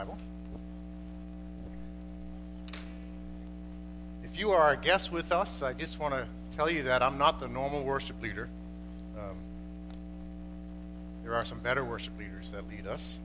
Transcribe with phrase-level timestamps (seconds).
[0.00, 0.16] Bible.
[4.22, 6.26] If you are a guest with us, I just want to
[6.56, 8.48] tell you that I'm not the normal worship leader.
[9.18, 9.36] Um,
[11.22, 13.18] there are some better worship leaders that lead us.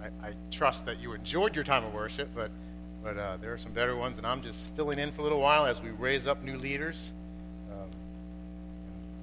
[0.00, 2.50] I, I, trust that you enjoyed your time of worship, but,
[3.04, 5.42] but uh, there are some better ones, and I'm just filling in for a little
[5.42, 7.12] while as we raise up new leaders.
[7.70, 7.90] Um,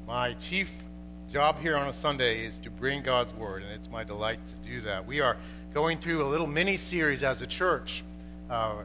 [0.06, 0.72] my chief
[1.34, 4.70] job here on a Sunday is to bring God's Word, and it's my delight to
[4.70, 5.08] do that.
[5.08, 5.36] We are
[5.76, 8.02] going through a little mini series as a church,
[8.50, 8.76] uh,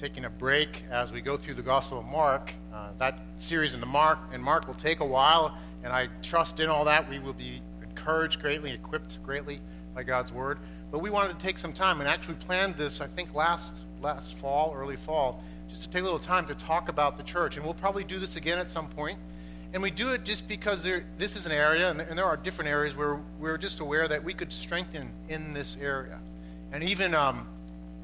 [0.00, 2.54] taking a break as we go through the Gospel of Mark.
[2.72, 6.58] Uh, that series in the Mark and Mark will take a while, and I trust
[6.58, 9.60] in all that we will be encouraged greatly, equipped greatly
[9.94, 10.58] by God's Word.
[10.90, 14.38] But we wanted to take some time and actually planned this, I think, last last
[14.38, 17.58] fall, early fall, just to take a little time to talk about the church.
[17.58, 19.18] And we'll probably do this again at some point.
[19.72, 22.36] And we do it just because there, this is an area, and, and, there are
[22.36, 26.18] different areas where we're just aware that we could strengthen in this area.
[26.72, 27.48] And even, um,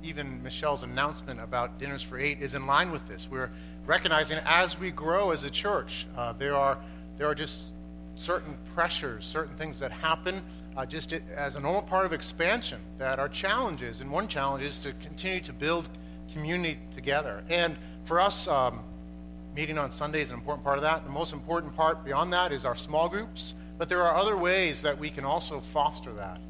[0.03, 3.28] even Michelle's announcement about Dinners for Eight is in line with this.
[3.31, 3.51] We're
[3.86, 6.78] recognizing as we grow as a church, uh, there, are,
[7.17, 7.75] there are just
[8.17, 10.42] certain pressures, certain things that happen
[10.77, 14.01] uh, just as a normal part of expansion that are challenges.
[14.01, 15.89] And one challenge is to continue to build
[16.33, 17.45] community together.
[17.48, 18.83] And for us, um,
[19.55, 21.05] meeting on Sunday is an important part of that.
[21.05, 23.55] The most important part beyond that is our small groups.
[23.78, 26.41] But there are other ways that we can also foster that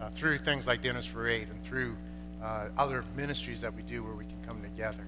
[0.00, 1.96] uh, through things like Dinners for Eight and through
[2.42, 5.06] uh, other ministries that we do where we can come together.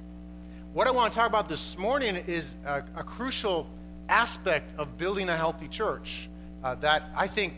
[0.72, 3.66] What I want to talk about this morning is a, a crucial
[4.08, 6.28] aspect of building a healthy church
[6.62, 7.54] uh, that I think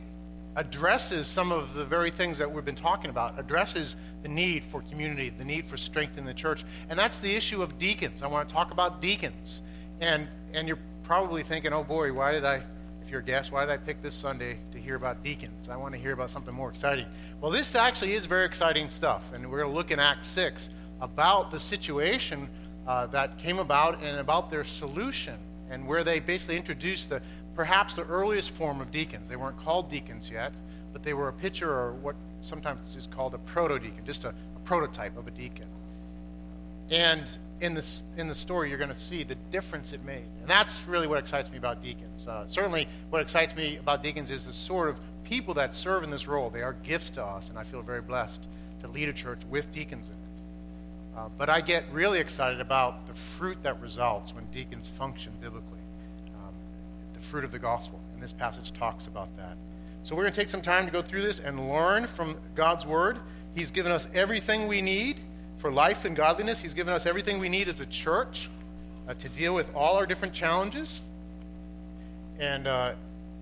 [0.56, 4.82] addresses some of the very things that we've been talking about, addresses the need for
[4.82, 6.64] community, the need for strength in the church.
[6.88, 8.22] And that's the issue of deacons.
[8.22, 9.62] I want to talk about deacons.
[10.00, 12.62] And, and you're probably thinking, oh boy, why did I,
[13.02, 15.68] if you're a guest, why did I pick this Sunday to hear about deacons?
[15.68, 17.06] I want to hear about something more exciting.
[17.40, 19.32] Well, this actually is very exciting stuff.
[19.32, 22.48] And we're going to look in Acts 6 about the situation
[22.86, 25.34] uh, that came about and about their solution
[25.70, 27.22] and where they basically introduced the
[27.54, 29.28] perhaps the earliest form of deacons.
[29.28, 30.60] They weren't called deacons yet,
[30.92, 34.28] but they were a picture or what sometimes is called a proto deacon, just a,
[34.28, 35.66] a prototype of a deacon.
[36.90, 40.26] And in, this, in the story, you're going to see the difference it made.
[40.40, 42.26] And that's really what excites me about deacons.
[42.26, 46.10] Uh, certainly, what excites me about deacons is the sort of people that serve in
[46.10, 46.50] this role.
[46.50, 48.46] They are gifts to us, and I feel very blessed
[48.80, 51.18] to lead a church with deacons in it.
[51.18, 55.78] Uh, but I get really excited about the fruit that results when deacons function biblically,
[56.36, 56.52] um,
[57.14, 58.00] the fruit of the gospel.
[58.14, 59.56] And this passage talks about that.
[60.02, 62.84] So we're going to take some time to go through this and learn from God's
[62.84, 63.20] word.
[63.54, 65.20] He's given us everything we need
[65.64, 66.60] for life and godliness.
[66.60, 68.50] He's given us everything we need as a church
[69.08, 71.00] uh, to deal with all our different challenges.
[72.38, 72.92] And, uh,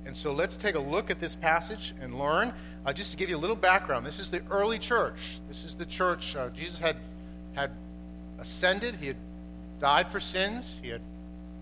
[0.06, 2.52] and so let's take a look at this passage and learn.
[2.86, 5.40] Uh, just to give you a little background, this is the early church.
[5.48, 6.36] This is the church.
[6.36, 6.94] Uh, Jesus had,
[7.54, 7.72] had
[8.38, 9.16] ascended, he had
[9.80, 11.02] died for sins, he had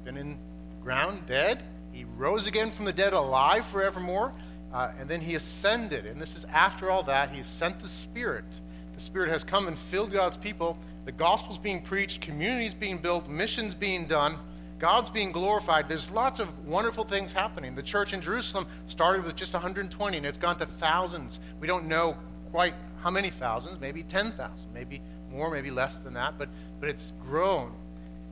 [0.05, 1.63] been in the ground dead.
[1.91, 4.31] He rose again from the dead, alive forevermore.
[4.75, 6.05] Uh, and then he ascended.
[6.05, 8.61] And this is after all that, he sent the Spirit
[9.01, 10.79] the Spirit has come and filled God's people.
[11.07, 14.37] The gospel's being preached, communities being built, missions being done,
[14.79, 15.89] God's being glorified.
[15.89, 17.75] There's lots of wonderful things happening.
[17.75, 21.41] The church in Jerusalem started with just 120, and it's gone to thousands.
[21.61, 22.15] We don't know
[22.51, 25.01] quite how many thousands, maybe 10,000, maybe
[25.33, 27.73] more, maybe less than that, but, but it's grown.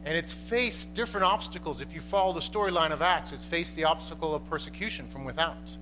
[0.04, 1.80] And it's faced different obstacles.
[1.80, 5.76] If you follow the storyline of Acts, it's faced the obstacle of persecution from without.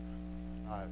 [0.71, 0.83] Uh,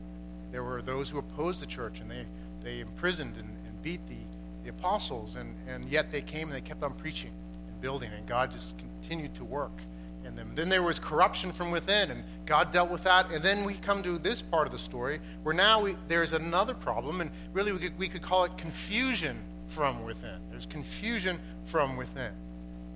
[0.51, 2.27] there were those who opposed the church, and they,
[2.65, 3.49] they imprisoned and
[3.85, 4.17] beat the,
[4.65, 7.31] the apostles, and, and yet they came and they kept on preaching
[7.69, 9.79] and building, and God just continued to work
[10.25, 10.53] in them.
[10.55, 13.31] Then there was corruption from within, and God dealt with that.
[13.31, 16.73] And then we come to this part of the story where now we, there's another
[16.73, 20.39] problem, and really we could, we could call it confusion from within.
[20.51, 22.33] There's confusion from within.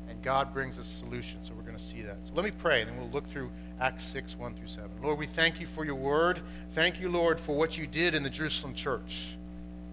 [0.08, 2.16] And God brings a solution, so we're going to see that.
[2.24, 4.88] So let me pray, and then we'll look through Acts 6, 1 through 7.
[5.02, 6.40] Lord, we thank you for your word.
[6.70, 9.36] Thank you, Lord, for what you did in the Jerusalem church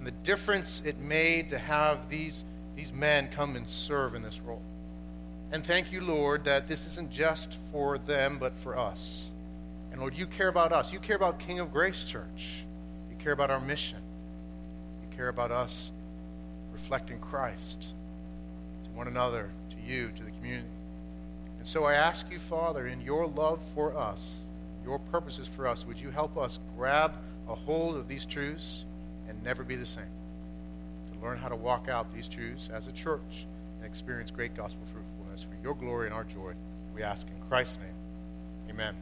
[0.05, 2.45] and the difference it made to have these,
[2.75, 4.61] these men come and serve in this role.
[5.51, 9.25] And thank you, Lord, that this isn't just for them, but for us.
[9.91, 10.93] And Lord, you care about us.
[10.93, 12.63] You care about King of Grace Church.
[13.09, 13.97] You care about our mission.
[15.01, 15.91] You care about us
[16.71, 17.93] reflecting Christ
[18.83, 20.69] to one another, to you, to the community.
[21.57, 24.43] And so I ask you, Father, in your love for us,
[24.83, 27.15] your purposes for us, would you help us grab
[27.47, 28.85] a hold of these truths
[29.45, 30.03] never be the same.
[31.13, 33.45] To learn how to walk out these truths as a church
[33.77, 36.53] and experience great gospel fruitfulness for your glory and our joy,
[36.93, 38.69] we ask in Christ's name.
[38.69, 38.95] Amen.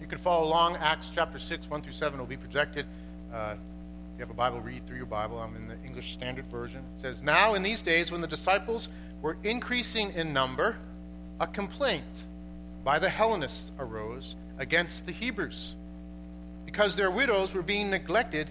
[0.00, 0.76] You can follow along.
[0.76, 2.86] Acts chapter 6, 1 through 7 will be projected
[3.32, 5.38] uh, If you have a Bible, read through your Bible.
[5.38, 6.82] I'm in the English Standard Version.
[6.96, 8.88] It says, Now in these days when the disciples
[9.22, 10.76] were increasing in number,
[11.38, 12.24] a complaint
[12.84, 15.76] by the Hellenists arose against the Hebrews
[16.66, 18.50] because their widows were being neglected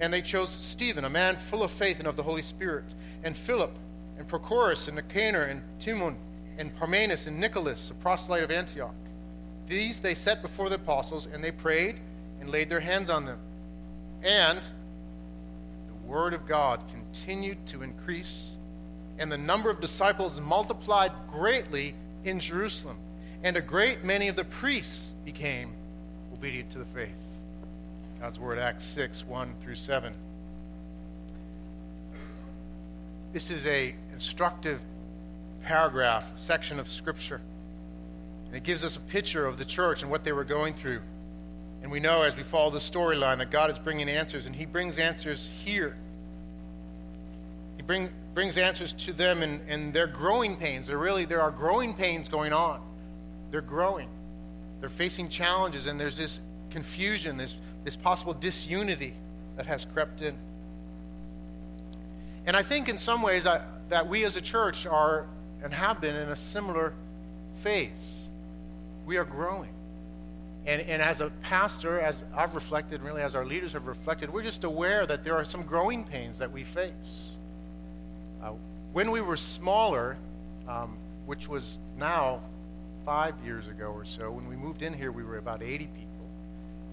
[0.00, 3.36] And they chose Stephen, a man full of faith and of the Holy Spirit, and
[3.36, 3.76] Philip,
[4.16, 6.16] and Prochorus, and Nicanor, and Timon,
[6.56, 8.94] and Parmenas, and Nicholas, a proselyte of Antioch.
[9.66, 12.00] These they set before the apostles, and they prayed
[12.40, 13.38] and laid their hands on them.
[14.22, 18.56] And the word of God continued to increase,
[19.18, 22.98] and the number of disciples multiplied greatly in Jerusalem.
[23.42, 25.72] And a great many of the priests became
[26.32, 27.27] obedient to the faith.
[28.20, 30.12] God's Word, Acts 6, 1 through 7.
[33.32, 34.80] This is a instructive
[35.62, 37.40] paragraph, section of Scripture.
[38.46, 41.00] And it gives us a picture of the church and what they were going through.
[41.82, 44.66] And we know as we follow the storyline that God is bringing answers, and He
[44.66, 45.96] brings answers here.
[47.76, 50.88] He bring, brings answers to them in, in their growing pains.
[50.88, 52.80] There really there are growing pains going on.
[53.52, 54.08] They're growing.
[54.80, 59.14] They're facing challenges, and there's this confusion, this, this possible disunity
[59.56, 60.36] that has crept in.
[62.46, 65.26] And I think in some ways I, that we as a church are
[65.62, 66.94] and have been in a similar
[67.62, 68.28] phase.
[69.06, 69.70] We are growing.
[70.66, 74.42] And, and as a pastor, as I've reflected, really as our leaders have reflected, we're
[74.42, 77.38] just aware that there are some growing pains that we face.
[78.42, 78.52] Uh,
[78.92, 80.16] when we were smaller,
[80.68, 80.96] um,
[81.26, 82.40] which was now
[83.04, 86.07] five years ago or so, when we moved in here, we were about 80 people.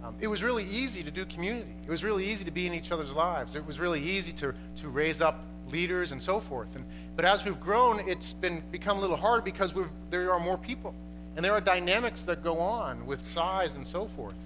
[0.05, 1.73] Um, it was really easy to do community.
[1.83, 3.55] It was really easy to be in each other's lives.
[3.55, 6.75] It was really easy to, to raise up leaders and so forth.
[6.75, 6.85] And,
[7.15, 9.73] but as we've grown, it's been become a little hard because
[10.11, 10.93] there are more people.
[11.35, 14.39] And there are dynamics that go on with size and so forth,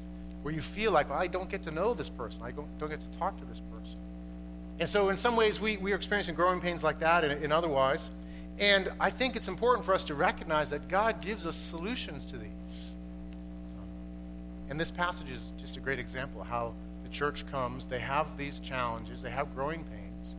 [0.44, 2.42] where you feel like, well, I don't get to know this person.
[2.42, 4.00] I don't, don't get to talk to this person.
[4.80, 7.52] And so, in some ways, we, we are experiencing growing pains like that and, and
[7.52, 8.12] otherwise.
[8.60, 12.38] And I think it's important for us to recognize that God gives us solutions to
[12.38, 12.50] these.
[14.70, 16.74] And this passage is just a great example of how
[17.04, 17.88] the church comes.
[17.88, 20.36] They have these challenges, they have growing pains.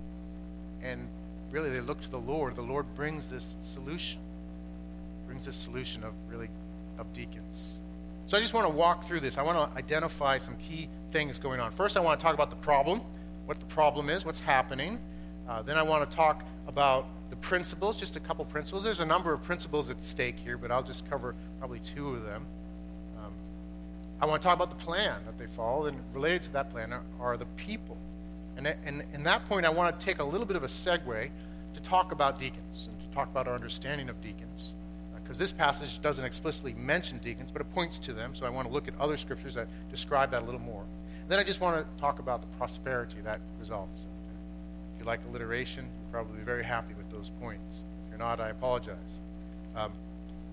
[0.83, 1.09] And
[1.51, 2.57] really, they look to the Lord.
[2.57, 4.21] The Lord brings this solution
[5.31, 6.49] brings this solution of really
[6.99, 7.79] of deacons.
[8.27, 9.39] So I just want to walk through this.
[9.39, 11.71] I want to identify some key things going on.
[11.71, 13.01] First, I want to talk about the problem,
[13.47, 14.99] what the problem is, what's happening.
[15.49, 18.83] Uh, then I want to talk about the principles, just a couple principles.
[18.83, 22.25] There's a number of principles at stake here, but I'll just cover probably two of
[22.25, 22.45] them.
[24.21, 26.95] I want to talk about the plan that they follow, and related to that plan
[27.19, 27.97] are, the people.
[28.57, 31.31] And, and in that point, I want to take a little bit of a segue
[31.75, 34.75] to talk about deacons and to talk about our understanding of deacons
[35.31, 38.35] because this passage doesn't explicitly mention deacons, but it points to them.
[38.35, 40.83] So I want to look at other scriptures that describe that a little more.
[41.23, 44.07] And then I just want to talk about the prosperity that results.
[44.97, 47.85] If you like alliteration, you're probably very happy with those points.
[48.07, 49.21] If you're not, I apologize.
[49.77, 49.93] Um,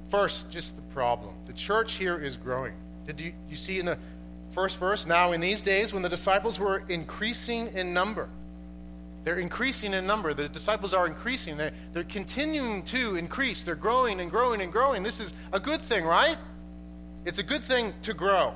[0.09, 1.33] first, just the problem.
[1.47, 2.75] The church here is growing.
[3.07, 3.97] Did you, you see in the
[4.49, 5.07] first verse?
[5.07, 8.29] Now, in these days, when the disciples were increasing in number,
[9.23, 10.33] they're increasing in number.
[10.33, 11.57] The disciples are increasing.
[11.57, 13.63] They're, they're continuing to increase.
[13.63, 15.03] They're growing and growing and growing.
[15.03, 16.37] This is a good thing, right?
[17.25, 18.53] It's a good thing to grow.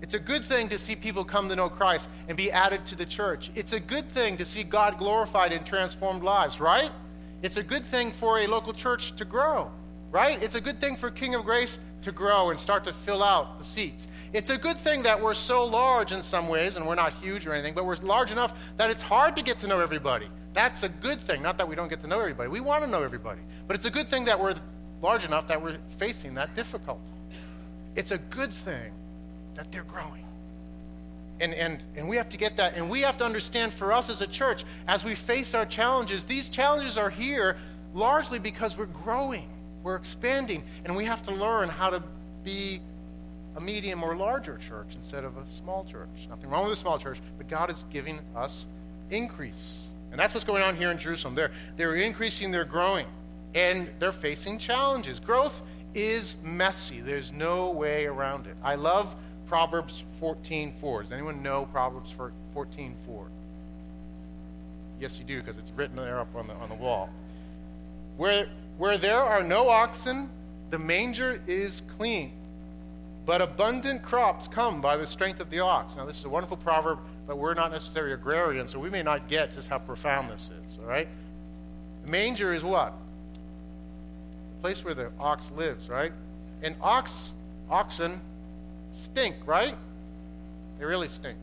[0.00, 2.94] It's a good thing to see people come to know Christ and be added to
[2.94, 3.50] the church.
[3.56, 6.92] It's a good thing to see God glorified in transformed lives, right?
[7.42, 9.72] It's a good thing for a local church to grow,
[10.10, 10.42] right?
[10.42, 13.58] It's a good thing for King of Grace to grow and start to fill out
[13.58, 14.08] the seats.
[14.32, 17.46] It's a good thing that we're so large in some ways, and we're not huge
[17.46, 20.28] or anything, but we're large enough that it's hard to get to know everybody.
[20.52, 21.42] That's a good thing.
[21.42, 22.48] Not that we don't get to know everybody.
[22.48, 23.40] We want to know everybody.
[23.66, 24.54] But it's a good thing that we're
[25.02, 27.12] large enough that we're facing that difficulty.
[27.94, 28.92] It's a good thing
[29.54, 30.24] that they're growing.
[31.40, 32.76] And, and, and we have to get that.
[32.76, 36.24] And we have to understand for us as a church, as we face our challenges,
[36.24, 37.56] these challenges are here
[37.94, 39.48] largely because we're growing,
[39.88, 42.02] we're expanding, and we have to learn how to
[42.44, 42.78] be
[43.56, 46.28] a medium or larger church instead of a small church.
[46.28, 48.66] Nothing wrong with a small church, but God is giving us
[49.08, 49.88] increase.
[50.10, 51.34] And that's what's going on here in Jerusalem.
[51.34, 53.06] They're, they're increasing, they're growing,
[53.54, 55.20] and they're facing challenges.
[55.20, 55.62] Growth
[55.94, 58.56] is messy, there's no way around it.
[58.62, 59.16] I love
[59.46, 61.00] Proverbs 14:4.
[61.00, 62.14] Does anyone know Proverbs
[62.54, 63.24] 14:4?
[65.00, 67.08] Yes, you do, because it's written there up on the, on the wall.
[68.18, 68.48] Where,
[68.78, 70.30] where there are no oxen,
[70.70, 72.32] the manger is clean,
[73.26, 75.96] but abundant crops come by the strength of the ox.
[75.96, 79.28] Now, this is a wonderful proverb, but we're not necessarily agrarian, so we may not
[79.28, 81.08] get just how profound this is, all right?
[82.06, 82.94] The manger is what?
[84.56, 86.12] The place where the ox lives, right?
[86.62, 87.34] And ox,
[87.68, 88.20] oxen
[88.92, 89.74] stink, right?
[90.78, 91.36] They really stink.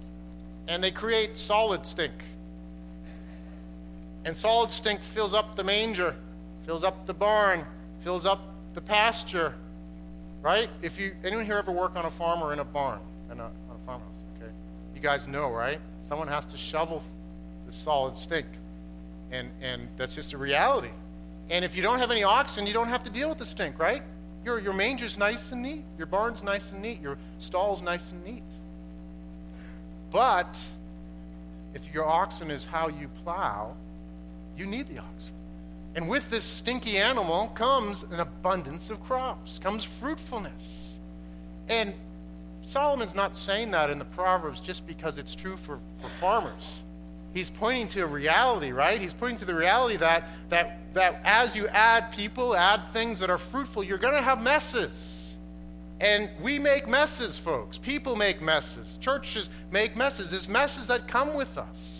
[0.67, 2.13] And they create solid stink.
[4.23, 6.15] And solid stink fills up the manger,
[6.65, 7.65] fills up the barn,
[7.99, 8.41] fills up
[8.73, 9.53] the pasture,
[10.41, 10.69] right?
[10.81, 12.99] If you anyone here ever work on a farm or in a barn,
[13.31, 14.51] in a, uh, on a farmhouse, okay?
[14.95, 15.79] You guys know, right?
[16.07, 17.03] Someone has to shovel
[17.65, 18.47] the solid stink,
[19.31, 20.89] and and that's just a reality.
[21.49, 23.77] And if you don't have any oxen, you don't have to deal with the stink,
[23.77, 24.01] right?
[24.43, 28.23] Your your manger's nice and neat, your barn's nice and neat, your stall's nice and
[28.25, 28.43] neat.
[30.11, 30.65] But
[31.73, 33.75] if your oxen is how you plow,
[34.57, 35.35] you need the oxen.
[35.95, 40.99] And with this stinky animal comes an abundance of crops, comes fruitfulness.
[41.69, 41.93] And
[42.63, 46.83] Solomon's not saying that in the Proverbs just because it's true for, for farmers.
[47.33, 48.99] He's pointing to a reality, right?
[48.99, 53.29] He's pointing to the reality that, that, that as you add people, add things that
[53.29, 55.37] are fruitful, you're going to have messes.
[56.01, 57.77] And we make messes, folks.
[57.77, 58.97] People make messes.
[58.97, 60.31] Churches make messes.
[60.31, 61.94] There's messes that come with us.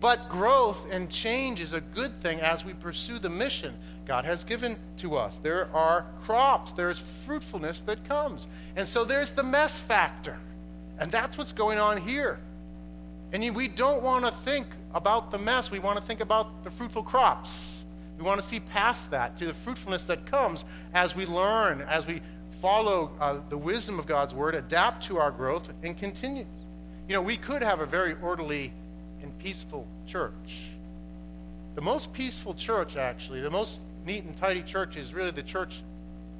[0.00, 3.74] But growth and change is a good thing as we pursue the mission
[4.06, 5.38] God has given to us.
[5.38, 8.46] There are crops, there's fruitfulness that comes.
[8.76, 10.38] And so there's the mess factor.
[10.98, 12.40] And that's what's going on here.
[13.32, 16.70] And we don't want to think about the mess, we want to think about the
[16.70, 17.84] fruitful crops.
[18.16, 20.64] We want to see past that to the fruitfulness that comes
[20.94, 22.20] as we learn, as we
[22.60, 26.46] follow uh, the wisdom of God's word, adapt to our growth, and continue.
[27.06, 28.72] You know, we could have a very orderly
[29.38, 30.70] peaceful church.
[31.74, 35.82] The most peaceful church, actually, the most neat and tidy church is really the church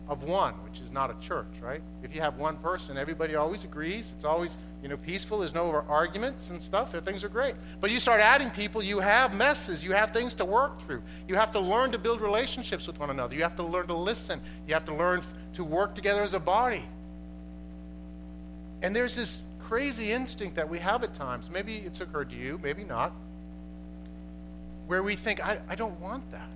[0.09, 1.83] of one, which is not a church, right?
[2.03, 4.11] If you have one person, everybody always agrees.
[4.17, 5.41] It's always, you know, peaceful.
[5.41, 6.93] There's no arguments and stuff.
[6.93, 7.55] Things are great.
[7.81, 9.85] But you start adding people, you have messes.
[9.85, 11.03] You have things to work through.
[11.29, 13.35] You have to learn to build relationships with one another.
[13.35, 14.41] You have to learn to listen.
[14.67, 15.21] You have to learn
[15.55, 16.85] to work together as a body.
[18.81, 21.51] And there's this crazy instinct that we have at times.
[21.51, 23.13] Maybe it's occurred to you, maybe not,
[24.87, 26.49] where we think, I, I don't want that.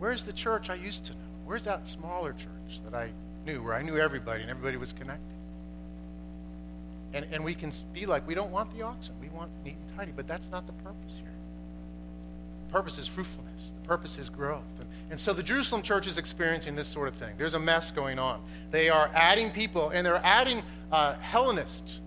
[0.00, 1.18] Where's the church I used to know?
[1.44, 3.10] Where's that smaller church that I
[3.46, 5.36] knew, where I knew everybody and everybody was connected?
[7.14, 9.14] And, and we can be like, we don't want the oxen.
[9.20, 10.12] We want neat and tidy.
[10.16, 11.34] But that's not the purpose here.
[12.66, 13.74] The purpose is fruitfulness.
[13.80, 14.62] The purpose is growth.
[14.80, 17.34] And, and so the Jerusalem church is experiencing this sort of thing.
[17.36, 18.42] There's a mess going on.
[18.70, 22.00] They are adding people, and they're adding uh, Hellenist.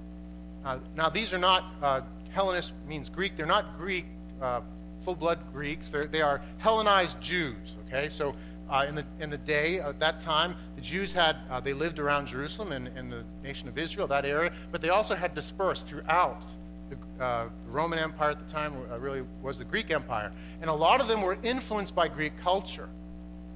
[0.65, 3.35] Uh, now, these are not, uh, Hellenist means Greek.
[3.35, 4.07] They're not Greek,
[4.41, 4.61] uh,
[5.01, 5.91] full blood Greeks.
[5.91, 8.09] They're, they are Hellenized Jews, okay?
[8.09, 8.35] So,
[8.71, 11.99] uh, in, the, in the day at that time, the Jews had, uh, they lived
[11.99, 15.87] around Jerusalem and in the nation of Israel, that area, but they also had dispersed
[15.87, 16.43] throughout
[16.89, 20.31] the, uh, Roman Empire at the time uh, really was the Greek Empire.
[20.61, 22.89] And a lot of them were influenced by Greek culture.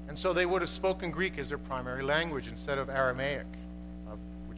[0.08, 3.46] And so they would have spoken Greek as their primary language instead of Aramaic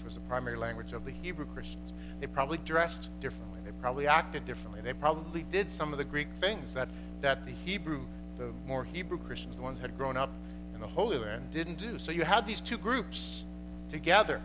[0.01, 1.93] which was the primary language of the Hebrew Christians.
[2.19, 3.59] They probably dressed differently.
[3.63, 4.81] They probably acted differently.
[4.81, 6.89] They probably did some of the Greek things that,
[7.21, 8.01] that the Hebrew,
[8.39, 10.31] the more Hebrew Christians, the ones that had grown up
[10.73, 11.99] in the Holy Land, didn't do.
[11.99, 13.45] So you had these two groups
[13.89, 14.41] together.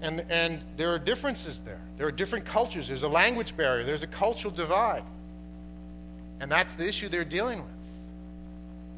[0.00, 1.80] And, and there are differences there.
[1.96, 2.88] There are different cultures.
[2.88, 3.84] There's a language barrier.
[3.84, 5.04] There's a cultural divide.
[6.40, 7.72] And that's the issue they're dealing with.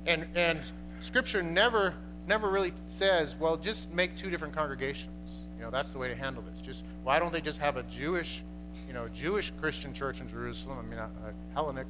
[0.07, 1.95] And, and Scripture never
[2.29, 5.41] never really says, well, just make two different congregations.
[5.57, 6.61] You know, that's the way to handle this.
[6.61, 8.43] Just why don't they just have a Jewish,
[8.87, 10.79] you know, Jewish Christian church in Jerusalem?
[10.79, 11.87] I mean, a, a Hellenic,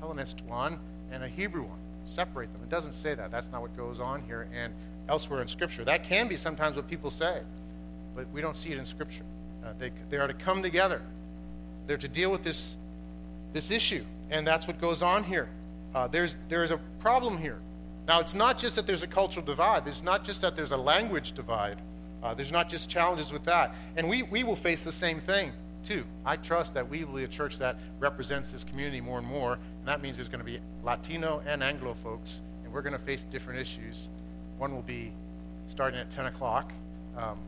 [0.00, 0.78] Hellenist one
[1.10, 1.78] and a Hebrew one.
[2.04, 2.62] Separate them.
[2.62, 3.30] It doesn't say that.
[3.30, 4.72] That's not what goes on here and
[5.08, 5.84] elsewhere in Scripture.
[5.84, 7.42] That can be sometimes what people say,
[8.14, 9.24] but we don't see it in Scripture.
[9.64, 11.02] Uh, they, they are to come together.
[11.86, 12.76] They're to deal with this,
[13.52, 15.48] this issue, and that's what goes on here.
[15.94, 17.58] Uh, there's, there's a problem here.
[18.06, 20.76] Now, it's not just that there's a cultural divide, it's not just that there's a
[20.76, 21.76] language divide,
[22.22, 23.74] uh, there's not just challenges with that.
[23.96, 25.52] And we, we will face the same thing,
[25.84, 26.04] too.
[26.24, 29.54] I trust that we will be a church that represents this community more and more,
[29.54, 32.98] and that means there's going to be Latino and Anglo folks, and we're going to
[32.98, 34.08] face different issues.
[34.58, 35.12] One will be
[35.66, 36.72] starting at 10 o'clock.
[37.16, 37.38] Um,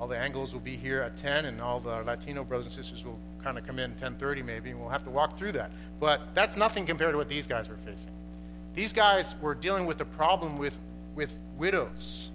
[0.00, 3.04] all the Anglos will be here at 10, and all the Latino brothers and sisters
[3.04, 5.72] will kind of come in 10:30 maybe, and we'll have to walk through that.
[5.98, 8.12] But that's nothing compared to what these guys were facing.
[8.74, 10.78] These guys were dealing with a problem with,
[11.16, 12.30] with widows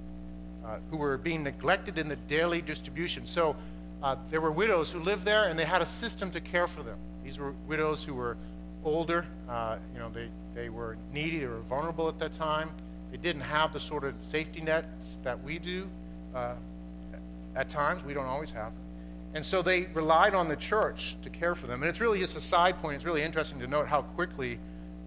[0.66, 3.26] uh, who were being neglected in the daily distribution.
[3.26, 3.56] So
[4.02, 6.84] uh, there were widows who lived there, and they had a system to care for
[6.84, 6.98] them.
[7.24, 8.36] These were widows who were
[8.84, 9.26] older.
[9.48, 12.72] Uh, you know, they, they were needy, they were vulnerable at that time.
[13.12, 15.88] They didn't have the sort of safety nets that we do
[16.36, 16.56] uh,
[17.56, 18.04] at times.
[18.04, 18.74] We don't always have.
[19.34, 21.82] And so they relied on the church to care for them.
[21.82, 22.96] And it's really just a side point.
[22.96, 24.60] It's really interesting to note how quickly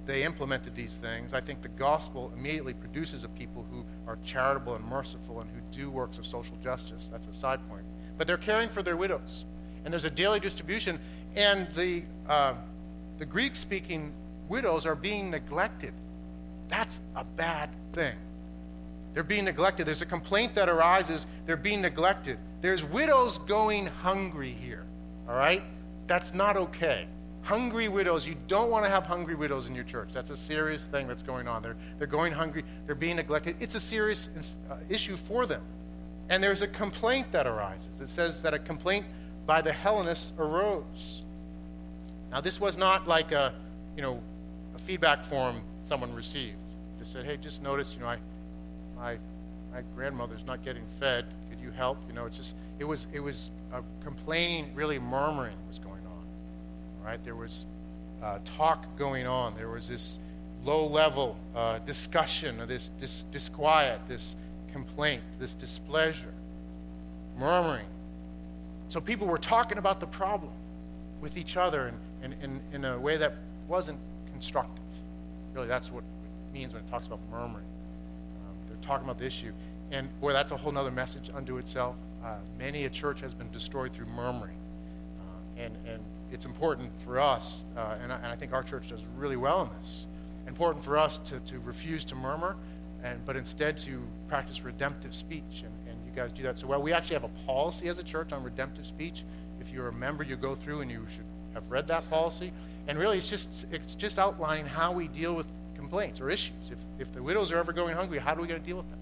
[0.05, 1.33] they implemented these things.
[1.35, 5.61] I think the gospel immediately produces a people who are charitable and merciful and who
[5.71, 7.09] do works of social justice.
[7.09, 7.85] That's a side point.
[8.19, 9.45] But they're caring for their widows.
[9.85, 10.99] And there's a daily distribution.
[11.37, 12.55] And the, uh,
[13.19, 14.13] the Greek speaking
[14.49, 15.95] widows are being neglected.
[16.69, 18.17] That's a bad thing.
[19.17, 19.87] They're being neglected.
[19.87, 21.25] There's a complaint that arises.
[21.47, 22.37] They're being neglected.
[22.61, 24.85] There's widows going hungry here,
[25.27, 25.63] all right?
[26.07, 27.07] That's not okay.
[27.41, 30.11] Hungry widows, you don't want to have hungry widows in your church.
[30.13, 31.63] That's a serious thing that's going on.
[31.63, 33.57] They're, they're going hungry, they're being neglected.
[33.59, 34.29] It's a serious
[34.71, 35.63] uh, issue for them.
[36.29, 37.99] And there's a complaint that arises.
[38.03, 39.07] It says that a complaint
[39.47, 41.23] by the Hellenists arose.
[42.31, 43.55] Now, this was not like a,
[43.97, 44.21] you know,
[44.75, 46.59] a feedback form someone received.
[46.99, 48.19] Just said, hey, just notice, you know, I,
[48.97, 49.19] my,
[49.73, 51.99] my grandmother's not getting fed Could you help?
[52.09, 57.05] You know, it's just, it was, it was a complaining, really murmuring was going on.
[57.05, 57.23] Right?
[57.23, 57.67] There was
[58.23, 59.55] uh, talk going on.
[59.55, 60.19] There was this
[60.65, 64.35] low level uh, discussion, this, this disquiet, this
[64.73, 66.33] complaint, this displeasure,
[67.39, 67.87] murmuring.
[68.89, 70.53] So people were talking about the problem
[71.21, 73.35] with each other in, in, in, in a way that
[73.69, 73.99] wasn't
[74.31, 74.83] constructive.
[75.55, 77.67] Really, that's what it means when it talks about murmuring.
[78.87, 79.53] Talking about the issue.
[79.91, 81.97] And boy, that's a whole other message unto itself.
[82.25, 84.57] Uh, many a church has been destroyed through murmuring.
[85.19, 86.03] Uh, and, and
[86.33, 89.63] it's important for us, uh, and, I, and, I, think our church does really well
[89.63, 90.07] in this,
[90.49, 92.57] important for us to, to refuse to murmur,
[93.05, 95.65] and, but instead to practice redemptive speech.
[95.65, 96.83] And, and you guys do that so well.
[96.83, 99.25] We actually have a policy as a church on redemptive speech.
[99.61, 101.25] If you're a member, you go through and you should
[101.55, 102.53] have read that policy.
[102.89, 106.71] And really, it's just, it's just outlining how we deal with complaints or issues.
[106.71, 108.91] If, if the widows are ever going hungry, how do we going to deal with
[108.91, 108.99] them?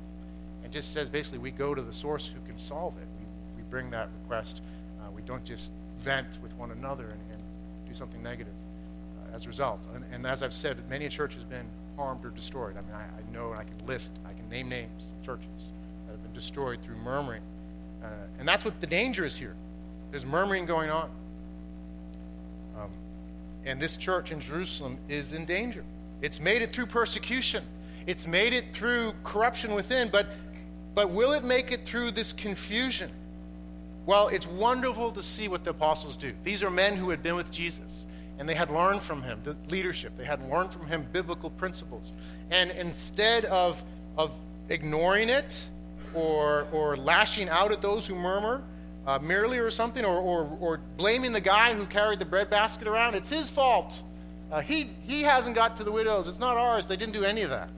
[0.63, 3.07] And just says basically we go to the source who can solve it.
[3.19, 4.63] We, we bring that request.
[5.01, 7.43] Uh, we don't just vent with one another and, and
[7.89, 9.81] do something negative uh, as a result.
[9.95, 12.77] And, and, as I've said, many a church has been harmed or destroyed.
[12.77, 15.73] I mean, I, I, know and I can list, I can name names of churches
[16.07, 17.43] that have been destroyed through murmuring.
[18.03, 18.09] Uh,
[18.39, 19.55] and that's what the danger is here.
[20.11, 21.11] There's murmuring going on.
[22.79, 22.91] Um,
[23.65, 25.85] and this church in Jerusalem is in danger.
[26.25, 27.63] It's made it through persecution.
[28.07, 30.27] It's made it through corruption within, but
[30.95, 33.11] but will it make it through this confusion?
[34.07, 36.33] Well, it's wonderful to see what the apostles do.
[36.45, 38.07] These are men who had been with Jesus,
[38.39, 40.17] and they had learned from him the leadership.
[40.17, 42.13] They had learned from him biblical principles.
[42.51, 43.83] And instead of,
[44.17, 44.35] of
[44.69, 45.69] ignoring it
[46.15, 48.63] or, or lashing out at those who murmur,
[49.07, 53.15] uh, merely or something, or, or, or, blaming the guy who carried the breadbasket around,
[53.15, 54.03] it's his fault.
[54.51, 56.29] Uh, he, he hasn't got to the widows.
[56.29, 56.87] It's not ours.
[56.87, 57.71] They didn't do any of that.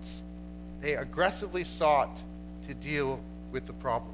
[0.81, 2.23] They aggressively sought
[2.67, 3.21] to deal
[3.53, 4.13] with the problem.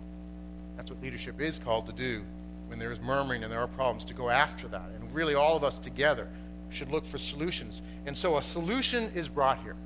[0.77, 2.23] That's what leadership is called to do
[2.69, 4.89] when there is murmuring and there are problems, to go after that.
[4.99, 6.29] And really, all of us together
[6.71, 7.83] should look for solutions.
[8.07, 9.77] And so, a solution is brought here.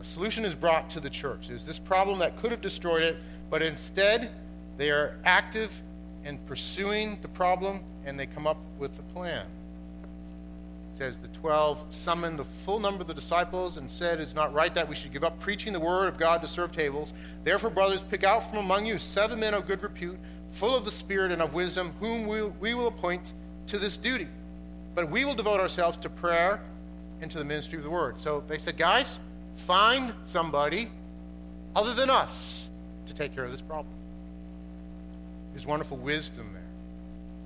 [0.00, 1.48] A solution is brought to the church.
[1.48, 3.16] There's this problem that could have destroyed it,
[3.50, 4.30] but instead,
[4.76, 5.82] they are active
[6.24, 9.46] in pursuing the problem and they come up with a plan
[10.94, 14.72] says the 12 summoned the full number of the disciples and said it's not right
[14.74, 17.12] that we should give up preaching the word of god to serve tables.
[17.42, 20.16] Therefore brothers pick out from among you seven men of good repute
[20.50, 23.32] full of the spirit and of wisdom whom we, we will appoint
[23.66, 24.28] to this duty.
[24.94, 26.60] But we will devote ourselves to prayer
[27.20, 28.20] and to the ministry of the word.
[28.20, 29.18] So they said guys
[29.56, 30.90] find somebody
[31.74, 32.68] other than us
[33.06, 33.94] to take care of this problem.
[35.52, 36.62] There's wonderful wisdom there.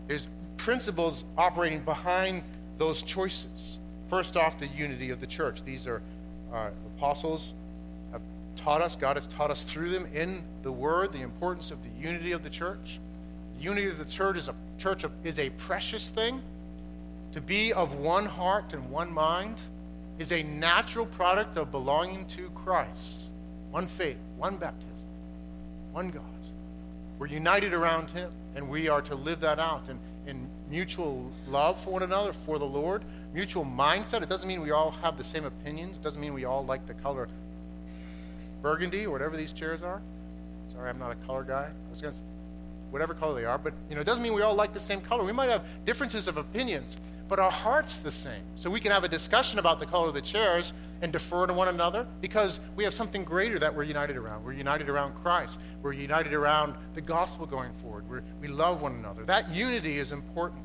[0.07, 2.43] There's principles operating behind
[2.79, 3.79] those choices.
[4.09, 5.63] First off, the unity of the church.
[5.65, 6.01] These are
[6.53, 7.53] uh, apostles
[8.13, 8.23] have
[8.57, 11.91] taught us, God has taught us through them in the Word the importance of the
[12.01, 13.01] unity of the church.
[13.59, 16.41] The unity of the church is a church of, is a precious thing.
[17.33, 19.61] To be of one heart and one mind
[20.19, 23.35] is a natural product of belonging to Christ.
[23.71, 25.07] One faith, one baptism,
[25.93, 26.23] one God.
[27.19, 29.89] We're united around Him, and we are to live that out.
[29.89, 34.23] And in mutual love for one another, for the Lord, mutual mindset.
[34.23, 35.97] It doesn't mean we all have the same opinions.
[35.97, 37.29] It doesn't mean we all like the color
[38.63, 40.03] burgundy or whatever these chairs are.
[40.73, 41.69] Sorry, I'm not a color guy.
[41.69, 42.15] I was going
[42.91, 45.01] whatever color they are, but you know, it doesn't mean we all like the same
[45.01, 45.25] color.
[45.25, 46.97] We might have differences of opinions,
[47.29, 48.43] but our heart's the same.
[48.57, 51.53] So we can have a discussion about the color of the chairs and defer to
[51.53, 54.45] one another because we have something greater that we're united around.
[54.45, 55.61] We're united around Christ.
[55.83, 58.09] We're united around the gospel going forward.
[58.09, 59.25] We're, we love one another.
[59.25, 60.65] That unity is important.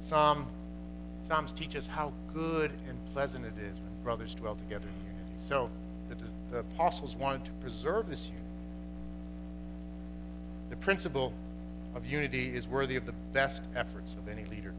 [0.00, 0.46] Psalm
[1.28, 5.44] Psalms teach us how good and pleasant it is when brothers dwell together in unity.
[5.44, 5.68] So
[6.08, 6.16] the,
[6.50, 8.46] the apostles wanted to preserve this unity.
[10.70, 11.34] The principle
[11.94, 14.72] of unity is worthy of the best efforts of any leader.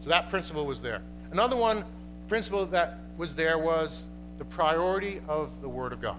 [0.00, 1.00] So that principle was there.
[1.32, 1.84] Another one
[2.28, 4.06] principle that was there was
[4.38, 6.16] the priority of the Word of God.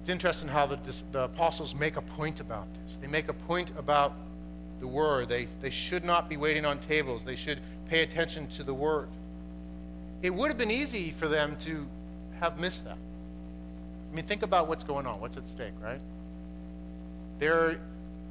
[0.00, 0.78] It's interesting how the,
[1.10, 2.98] the apostles make a point about this.
[2.98, 4.12] They make a point about
[4.78, 5.28] the Word.
[5.28, 9.08] They, they should not be waiting on tables, they should pay attention to the Word.
[10.22, 11.86] It would have been easy for them to
[12.40, 12.98] have missed that.
[14.10, 16.00] I mean, think about what's going on, what's at stake, right?
[17.38, 17.80] There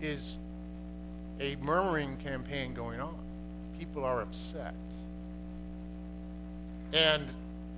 [0.01, 0.39] is
[1.39, 3.15] a murmuring campaign going on.
[3.77, 4.73] People are upset.
[6.93, 7.25] And,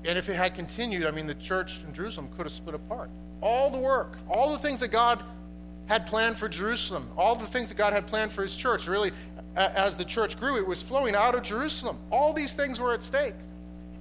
[0.05, 3.09] and if it had continued, I mean, the church in Jerusalem could have split apart.
[3.41, 5.23] All the work, all the things that God
[5.87, 9.11] had planned for Jerusalem, all the things that God had planned for his church, really,
[9.55, 11.97] as the church grew, it was flowing out of Jerusalem.
[12.11, 13.35] All these things were at stake.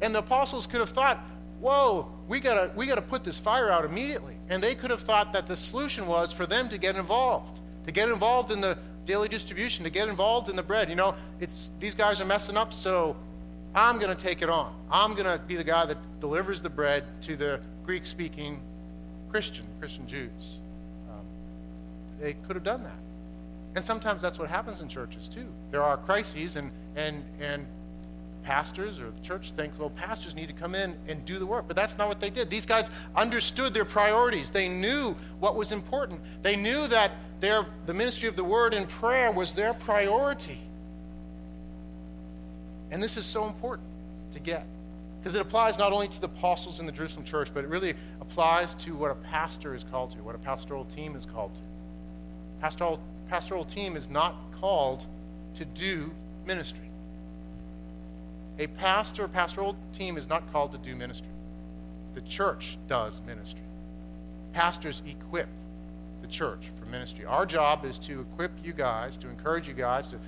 [0.03, 1.19] And the apostles could have thought,
[1.61, 4.37] whoa, we gotta, we gotta put this fire out immediately.
[4.49, 7.93] And they could have thought that the solution was for them to get involved, to
[7.93, 10.91] get involved in the daily distribution, to get involved in the bread.
[10.91, 13.17] You know, it's, these guys are messing up, so
[13.77, 14.75] I'm going to take it on.
[14.91, 18.63] I'm going to be the guy that delivers the bread to the Greek speaking
[19.29, 20.61] Christian, Christian Jews.
[21.11, 21.27] Um,
[22.19, 22.99] they could have done that.
[23.75, 25.47] And sometimes that's what happens in churches too.
[25.71, 27.67] There are crises, and, and, and
[28.43, 31.65] pastors or the church think, well, pastors need to come in and do the work.
[31.67, 32.49] But that's not what they did.
[32.49, 37.11] These guys understood their priorities, they knew what was important, they knew that
[37.41, 40.61] their, the ministry of the word and prayer was their priority.
[42.91, 43.89] And this is so important
[44.33, 44.67] to get
[45.19, 47.95] because it applies not only to the apostles in the Jerusalem church, but it really
[48.21, 51.63] applies to what a pastor is called to, what a pastoral team is called to.
[52.61, 55.05] Pastoral, pastoral team is not called
[55.57, 56.13] to do
[56.47, 56.89] ministry.
[58.59, 61.33] A pastor, pastoral team is not called to do ministry.
[62.15, 63.61] The church does ministry.
[64.53, 65.49] Pastors equip
[66.23, 67.25] the church for ministry.
[67.27, 70.19] Our job is to equip you guys, to encourage you guys, to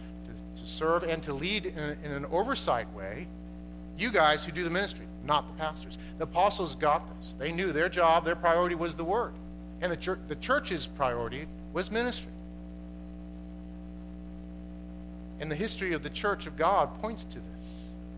[0.68, 3.26] serve and to lead in, in an oversight way,
[3.96, 5.98] you guys who do the ministry, not the pastors.
[6.18, 7.34] The apostles got this.
[7.34, 9.32] They knew their job, their priority was the word.
[9.80, 12.32] And the, the church's priority was ministry.
[15.40, 17.44] And the history of the church of God points to this.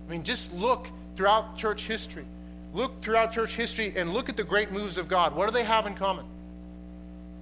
[0.09, 2.25] I mean, just look throughout church history.
[2.73, 5.35] Look throughout church history and look at the great moves of God.
[5.35, 6.25] What do they have in common?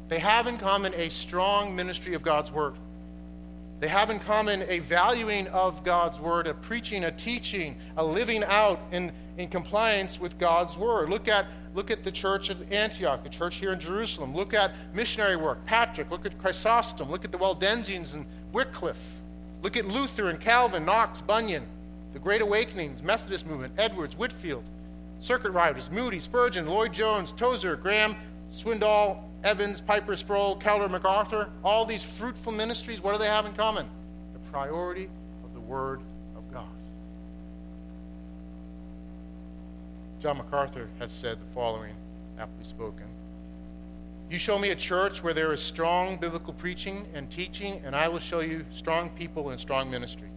[0.09, 2.75] They have in common a strong ministry of God's word.
[3.81, 8.43] They have in common a valuing of God's word, a preaching, a teaching, a living
[8.45, 11.11] out in, in compliance with God's word.
[11.11, 14.35] Look at, look at the church at Antioch, the church here in Jerusalem.
[14.35, 16.11] Look at missionary work, Patrick.
[16.11, 17.09] Look at Chrysostom.
[17.09, 19.21] Look at the Waldensians and Wycliffe.
[19.63, 21.65] Look at Luther and Calvin, Knox, Bunyan,
[22.13, 24.65] the Great Awakenings, Methodist movement, Edwards, Whitefield,
[25.21, 28.17] Circuit Riders, Moody, Spurgeon, Lloyd Jones, Tozer, Graham,
[28.51, 33.53] Swindoll, Evans, Piper Sproul, Keller, MacArthur, all these fruitful ministries, what do they have in
[33.55, 33.89] common?
[34.33, 35.09] The priority
[35.45, 36.01] of the Word
[36.37, 36.67] of God.
[40.21, 41.95] John MacArthur has said the following,
[42.39, 43.07] aptly spoken
[44.29, 48.09] You show me a church where there is strong biblical preaching and teaching, and I
[48.09, 50.29] will show you strong people and strong ministry.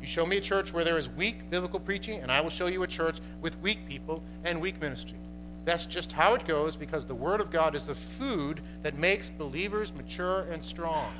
[0.00, 2.66] You show me a church where there is weak biblical preaching, and I will show
[2.66, 5.18] you a church with weak people and weak ministry.
[5.68, 9.28] That's just how it goes because the Word of God is the food that makes
[9.28, 11.12] believers mature and strong.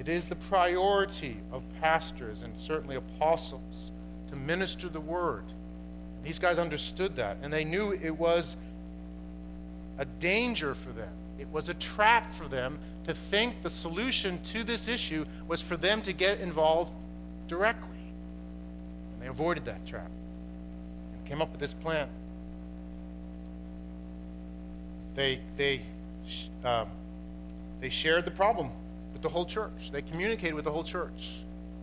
[0.00, 3.92] It is the priority of pastors and certainly apostles
[4.26, 5.44] to minister the Word.
[6.24, 8.56] These guys understood that, and they knew it was
[9.98, 11.12] a danger for them.
[11.38, 15.76] It was a trap for them to think the solution to this issue was for
[15.76, 16.90] them to get involved
[17.46, 17.90] directly.
[19.12, 20.10] And they avoided that trap
[21.14, 22.08] and came up with this plan.
[25.14, 25.82] They, they,
[26.64, 26.88] um,
[27.80, 28.70] they shared the problem
[29.12, 29.90] with the whole church.
[29.90, 31.32] They communicated with the whole church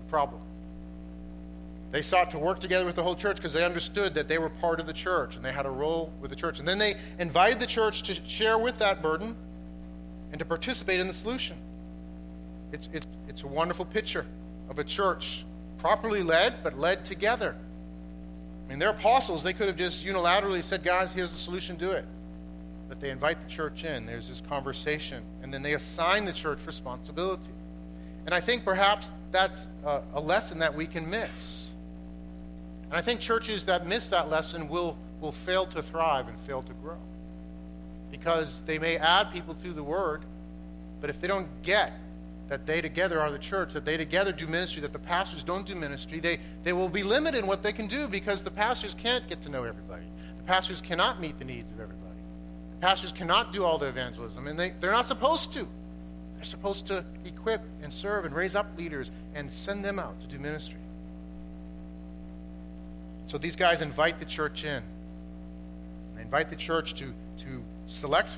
[0.03, 0.41] the problem.
[1.91, 4.49] They sought to work together with the whole church because they understood that they were
[4.49, 6.59] part of the church and they had a role with the church.
[6.59, 9.35] And then they invited the church to share with that burden
[10.31, 11.57] and to participate in the solution.
[12.71, 14.25] It's, it's, it's a wonderful picture
[14.69, 15.45] of a church
[15.79, 17.55] properly led, but led together.
[18.65, 19.41] I mean, they're apostles.
[19.41, 22.05] They could have just unilaterally said, guys, here's the solution, do it
[22.89, 24.07] but they invite the church in.
[24.07, 27.51] There's this conversation, and then they assign the church responsibility.
[28.25, 31.71] And I think perhaps that's a, a lesson that we can miss.
[32.89, 36.63] And I think churches that miss that lesson will, will fail to thrive and fail
[36.63, 36.97] to grow.
[38.11, 40.25] Because they may add people through the word,
[40.99, 41.93] but if they don't get
[42.47, 45.67] that they together are the church, that they together do ministry, that the pastors don't
[45.67, 48.95] do ministry, they, they will be limited in what they can do because the pastors
[48.95, 50.05] can't get to know everybody.
[50.37, 52.08] The pastors cannot meet the needs of everybody.
[52.81, 55.67] Pastors cannot do all the evangelism, and they, they're not supposed to.
[56.35, 60.27] They're supposed to equip and serve and raise up leaders and send them out to
[60.27, 60.79] do ministry.
[63.25, 64.81] So these guys invite the church in.
[66.15, 68.31] They invite the church to, to select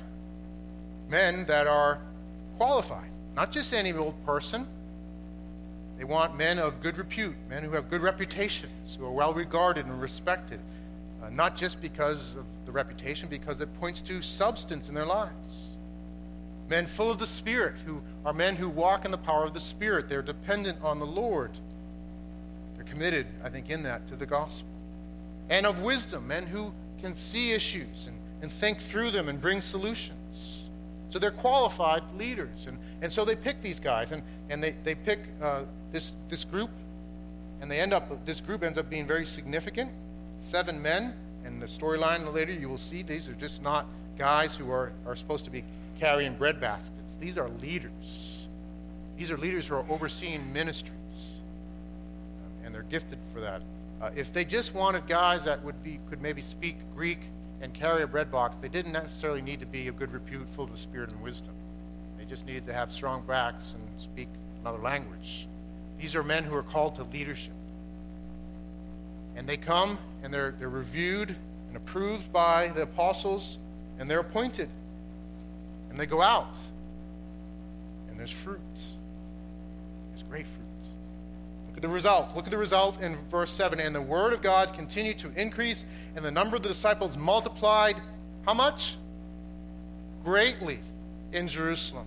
[1.08, 2.00] men that are
[2.58, 4.66] qualified, not just any old person.
[5.98, 9.86] They want men of good repute, men who have good reputations, who are well regarded
[9.86, 10.58] and respected,
[11.22, 15.76] uh, not just because of the reputation, because it points to substance in their lives.
[16.68, 19.60] Men full of the Spirit, who are men who walk in the power of the
[19.60, 20.08] Spirit.
[20.08, 21.50] They're dependent on the Lord.
[22.74, 24.72] They're committed, I think, in that to the gospel
[25.52, 29.60] and of wisdom, men who can see issues and, and think through them and bring
[29.60, 30.64] solutions.
[31.10, 32.66] So they're qualified leaders.
[32.66, 36.44] And, and so they pick these guys, and, and they, they pick uh, this, this
[36.44, 36.70] group,
[37.60, 39.90] and they end up, this group ends up being very significant.
[40.42, 43.86] Seven men, and the storyline later you will see these are just not
[44.18, 45.62] guys who are, are supposed to be
[46.00, 47.14] carrying bread baskets.
[47.14, 48.48] These are leaders.
[49.16, 51.40] These are leaders who are overseeing ministries,
[52.64, 53.62] and they're gifted for that.
[54.00, 57.20] Uh, if they just wanted guys that would be could maybe speak Greek
[57.60, 60.64] and carry a bread box, they didn't necessarily need to be of good repute, full
[60.64, 61.54] of the spirit and wisdom.
[62.18, 64.28] They just needed to have strong backs and speak
[64.60, 65.46] another language.
[66.00, 67.54] These are men who are called to leadership.
[69.36, 71.34] And they come and they're, they're reviewed
[71.68, 73.58] and approved by the apostles,
[73.98, 74.68] and they're appointed.
[75.88, 76.54] And they go out,
[78.10, 78.60] and there's fruit.
[80.10, 80.66] There's great fruit.
[81.68, 82.36] Look at the result.
[82.36, 83.80] Look at the result in verse 7.
[83.80, 87.96] And the word of God continued to increase, and the number of the disciples multiplied.
[88.44, 88.96] How much?
[90.22, 90.78] Greatly
[91.32, 92.06] in Jerusalem.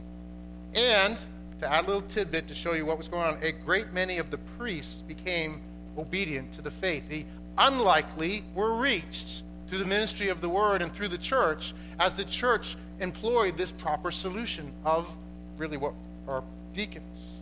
[0.75, 1.17] And,
[1.59, 4.19] to add a little tidbit to show you what was going on, a great many
[4.19, 5.61] of the priests became
[5.97, 7.07] obedient to the faith.
[7.09, 7.25] The
[7.57, 12.25] unlikely were reached through the ministry of the word and through the church as the
[12.25, 15.09] church employed this proper solution of
[15.57, 15.93] really what
[16.27, 17.39] are deacons.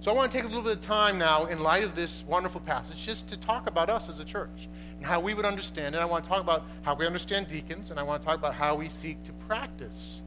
[0.00, 2.22] So I want to take a little bit of time now, in light of this
[2.28, 5.94] wonderful passage, just to talk about us as a church and how we would understand
[5.94, 5.98] it.
[5.98, 8.54] I want to talk about how we understand deacons, and I want to talk about
[8.54, 10.22] how we seek to practice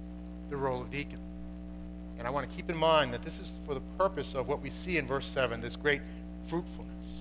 [0.50, 1.20] the role of deacon.
[2.18, 4.62] And I want to keep in mind that this is for the purpose of what
[4.62, 6.02] we see in verse 7, this great
[6.44, 7.19] fruitfulness.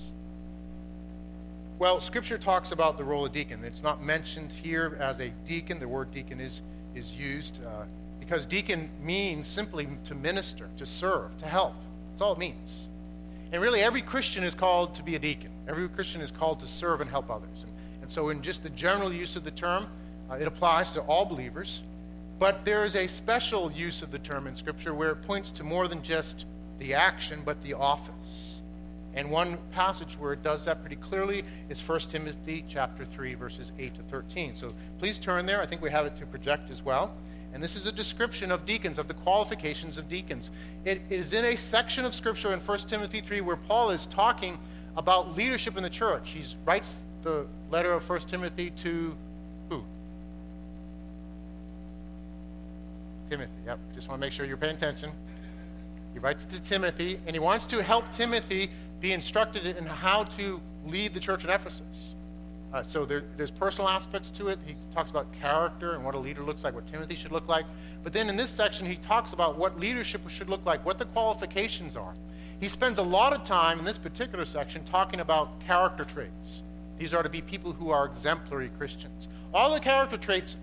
[1.78, 3.62] Well, Scripture talks about the role of deacon.
[3.62, 5.78] It's not mentioned here as a deacon.
[5.78, 6.60] The word deacon is,
[6.96, 7.84] is used uh,
[8.18, 11.76] because deacon means simply to minister, to serve, to help.
[12.10, 12.88] That's all it means.
[13.52, 15.52] And really, every Christian is called to be a deacon.
[15.68, 17.62] Every Christian is called to serve and help others.
[17.62, 19.86] And, and so, in just the general use of the term,
[20.28, 21.82] uh, it applies to all believers.
[22.40, 25.62] But there is a special use of the term in Scripture where it points to
[25.62, 26.44] more than just
[26.78, 28.47] the action, but the office.
[29.14, 33.72] And one passage where it does that pretty clearly is 1 Timothy chapter 3, verses
[33.78, 34.54] 8 to 13.
[34.54, 35.60] So please turn there.
[35.60, 37.16] I think we have it to project as well.
[37.54, 40.50] And this is a description of deacons, of the qualifications of deacons.
[40.84, 44.58] It is in a section of Scripture in 1 Timothy 3 where Paul is talking
[44.96, 46.30] about leadership in the church.
[46.30, 49.16] He writes the letter of 1 Timothy to
[49.70, 49.84] who?
[53.30, 53.52] Timothy.
[53.66, 55.10] Yep, just want to make sure you're paying attention.
[56.12, 60.24] He writes it to Timothy, and he wants to help Timothy be instructed in how
[60.24, 62.14] to lead the church in Ephesus.
[62.72, 64.58] Uh, so there, there's personal aspects to it.
[64.66, 67.64] He talks about character and what a leader looks like, what Timothy should look like.
[68.02, 71.06] But then in this section, he talks about what leadership should look like, what the
[71.06, 72.14] qualifications are.
[72.60, 76.62] He spends a lot of time in this particular section talking about character traits.
[76.98, 79.28] These are to be people who are exemplary Christians.
[79.54, 80.56] All the character traits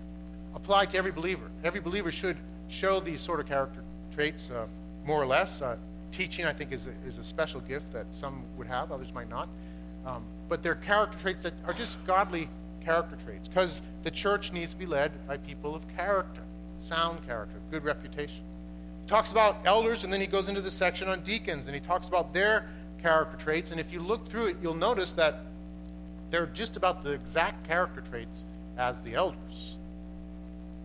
[0.54, 1.50] apply to every believer.
[1.64, 2.36] Every believer should
[2.68, 3.82] show these sort of character
[4.14, 4.66] traits, uh,
[5.04, 5.62] more or less.
[5.62, 5.76] Uh,
[6.10, 9.28] teaching, I think, is a, is a special gift that some would have, others might
[9.28, 9.48] not.
[10.04, 12.48] Um, but they're character traits that are just godly
[12.84, 16.42] character traits because the church needs to be led by people of character,
[16.78, 18.44] sound character, good reputation.
[19.02, 21.80] He talks about elders, and then he goes into the section on deacons, and he
[21.80, 22.68] talks about their
[23.02, 23.70] character traits.
[23.72, 25.40] And if you look through it, you'll notice that
[26.30, 28.44] they're just about the exact character traits
[28.76, 29.76] as the elders.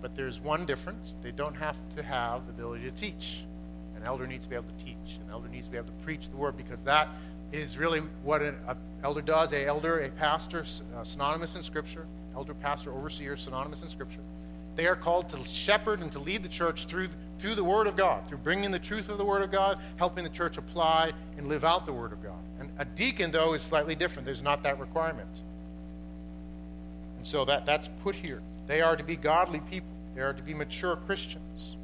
[0.02, 3.44] But there's one difference they don't have to have the ability to teach.
[4.02, 6.04] An elder needs to be able to teach, an elder needs to be able to
[6.04, 7.08] preach the word because that
[7.52, 8.56] is really what an
[9.04, 9.54] elder does.
[9.54, 12.08] A elder, a pastor, uh, synonymous in Scripture.
[12.36, 14.22] Elder, pastor, overseer, synonymous in Scripture.
[14.76, 17.10] They are called to shepherd and to lead the church through,
[17.40, 20.24] through the Word of God, through bringing the truth of the Word of God, helping
[20.24, 22.40] the church apply and live out the Word of God.
[22.60, 24.26] And a deacon, though, is slightly different.
[24.26, 25.44] There's not that requirement.
[27.18, 28.42] And so that, that's put here.
[28.66, 31.76] They are to be godly people, they are to be mature Christians.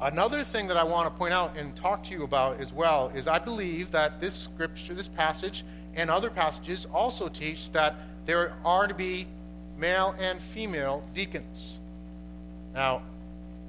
[0.00, 3.10] Another thing that I want to point out and talk to you about as well
[3.16, 5.64] is I believe that this scripture, this passage,
[5.96, 9.26] and other passages also teach that there are to be
[9.76, 11.80] male and female deacons.
[12.74, 13.02] Now,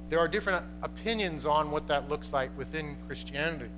[0.09, 3.69] there are different opinions on what that looks like within Christianity.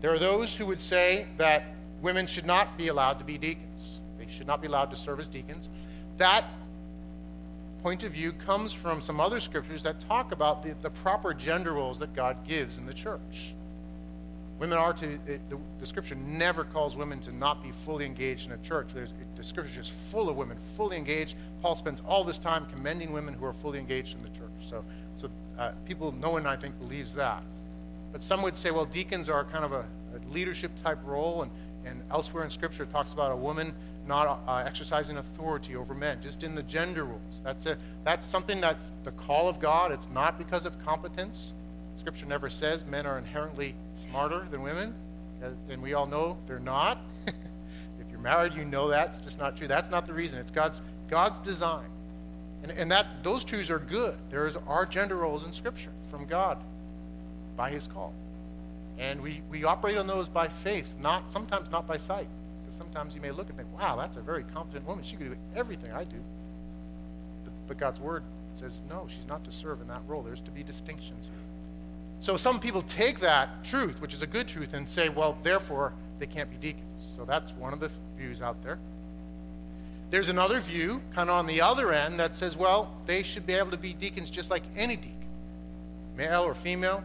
[0.00, 1.64] There are those who would say that
[2.00, 5.18] women should not be allowed to be deacons, they should not be allowed to serve
[5.18, 5.68] as deacons.
[6.18, 6.44] That
[7.86, 11.74] point of view comes from some other scriptures that talk about the, the proper gender
[11.74, 13.54] roles that God gives in the church.
[14.58, 18.46] Women are to, it, the, the, scripture never calls women to not be fully engaged
[18.46, 18.88] in a church.
[18.92, 21.36] There's, the scripture is full of women, fully engaged.
[21.62, 24.68] Paul spends all this time commending women who are fully engaged in the church.
[24.68, 27.44] So, so uh, people, no one, I think, believes that.
[28.10, 31.52] But some would say, well, deacons are kind of a, a leadership type role, and,
[31.84, 33.72] and elsewhere in scripture it talks about a woman
[34.06, 37.42] not uh, exercising authority over men, just in the gender rules.
[37.42, 39.92] That's, a, that's something that's the call of God.
[39.92, 41.54] It's not because of competence.
[41.98, 44.94] Scripture never says men are inherently smarter than women,
[45.42, 47.00] uh, and we all know they're not.
[47.26, 49.68] if you're married, you know that's just not true.
[49.68, 50.38] That's not the reason.
[50.38, 51.88] It's God's, God's design.
[52.62, 54.16] And, and that, those truths are good.
[54.30, 56.58] There is, are gender roles in Scripture from God
[57.56, 58.14] by His call.
[58.98, 62.28] And we, we operate on those by faith, not sometimes not by sight
[62.76, 65.04] sometimes you may look and think, wow, that's a very competent woman.
[65.04, 66.16] She could do everything I do.
[67.66, 68.22] But, God's word
[68.54, 70.22] says, no, she's not to serve in that role.
[70.22, 71.34] There's to be distinctions here.
[72.20, 75.92] So some people take that truth, which is a good truth, and say, well, therefore,
[76.18, 77.14] they can't be deacons.
[77.16, 78.78] So that's one of the views out there.
[80.10, 83.54] There's another view, kind of on the other end, that says, well, they should be
[83.54, 85.16] able to be deacons just like any deacon,
[86.16, 87.02] male or female,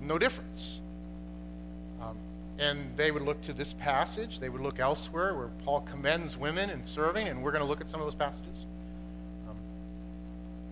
[0.00, 0.81] no difference.
[2.58, 4.38] And they would look to this passage.
[4.38, 7.80] They would look elsewhere where Paul commends women in serving, and we're going to look
[7.80, 8.66] at some of those passages.
[9.48, 9.56] Um,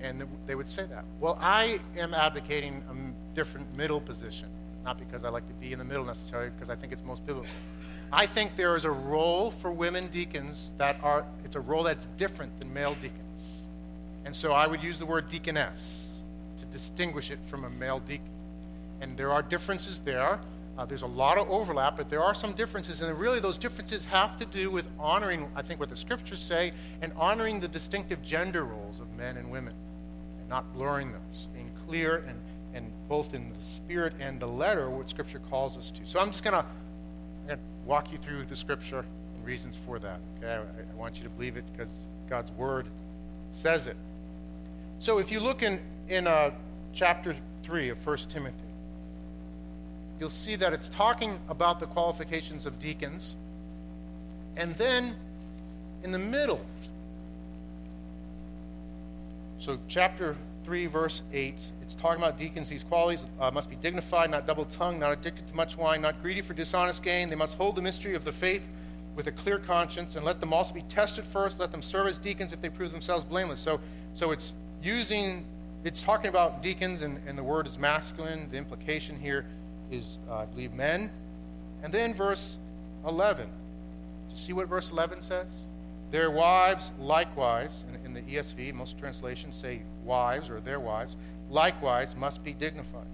[0.00, 1.04] and they would say that.
[1.20, 4.48] Well, I am advocating a different middle position,
[4.84, 7.24] not because I like to be in the middle necessarily, because I think it's most
[7.26, 7.50] biblical.
[8.12, 12.06] I think there is a role for women deacons that are, it's a role that's
[12.16, 13.20] different than male deacons.
[14.24, 16.22] And so I would use the word deaconess
[16.58, 18.28] to distinguish it from a male deacon.
[19.00, 20.40] And there are differences there.
[20.80, 24.02] Uh, there's a lot of overlap, but there are some differences, and really those differences
[24.06, 28.22] have to do with honoring, I think, what the scriptures say, and honoring the distinctive
[28.22, 29.74] gender roles of men and women,
[30.40, 32.40] and not blurring those, being clear and,
[32.72, 36.06] and both in the spirit and the letter what scripture calls us to.
[36.06, 40.18] So I'm just going to walk you through the scripture and reasons for that.
[40.38, 41.92] Okay, I, I want you to believe it because
[42.30, 42.86] God's word
[43.52, 43.98] says it.
[44.98, 46.52] So if you look in in uh,
[46.94, 48.69] chapter three of 1 Timothy
[50.20, 53.35] you'll see that it's talking about the qualifications of deacons.
[54.56, 55.16] And then
[56.04, 56.64] in the middle,
[59.59, 62.68] so chapter 3, verse 8, it's talking about deacons.
[62.68, 66.22] These qualities uh, must be dignified, not double tongued, not addicted to much wine, not
[66.22, 67.30] greedy for dishonest gain.
[67.30, 68.68] They must hold the mystery of the faith
[69.16, 71.59] with a clear conscience, and let them also be tested first.
[71.59, 73.59] Let them serve as deacons if they prove themselves blameless.
[73.59, 73.80] So,
[74.14, 74.52] so it's
[74.83, 75.44] using,
[75.83, 78.48] it's talking about deacons, and, and the word is masculine.
[78.50, 79.46] The implication here
[79.90, 81.11] is, uh, I believe, men.
[81.83, 82.59] And then verse
[83.07, 83.48] 11.
[84.31, 85.70] You see what verse 11 says?
[86.11, 91.16] Their wives likewise, in, in the ESV, most translations say wives or their wives,
[91.50, 93.07] likewise must be dignified.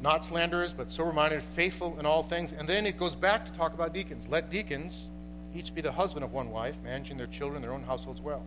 [0.00, 2.52] Not slanderers, but sober minded, faithful in all things.
[2.52, 4.28] And then it goes back to talk about deacons.
[4.28, 5.10] Let deacons
[5.54, 8.44] each be the husband of one wife, managing their children, their own households well,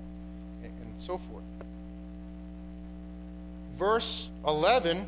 [0.63, 1.43] and, and so forth
[3.73, 5.05] verse 11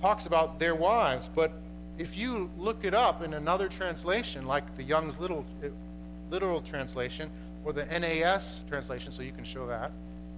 [0.00, 1.52] talks about their wives, but
[1.98, 5.44] if you look it up in another translation, like the Young's little,
[6.30, 7.30] literal translation
[7.64, 9.92] or the NAS translation, so you can show that.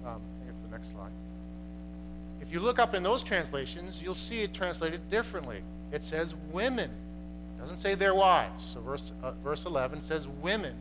[0.05, 1.11] Um, I think it's the next slide.
[2.41, 5.61] If you look up in those translations, you'll see it translated differently.
[5.93, 6.89] It says women.
[6.89, 8.65] It doesn't say their wives.
[8.65, 10.75] So verse, uh, verse 11 says women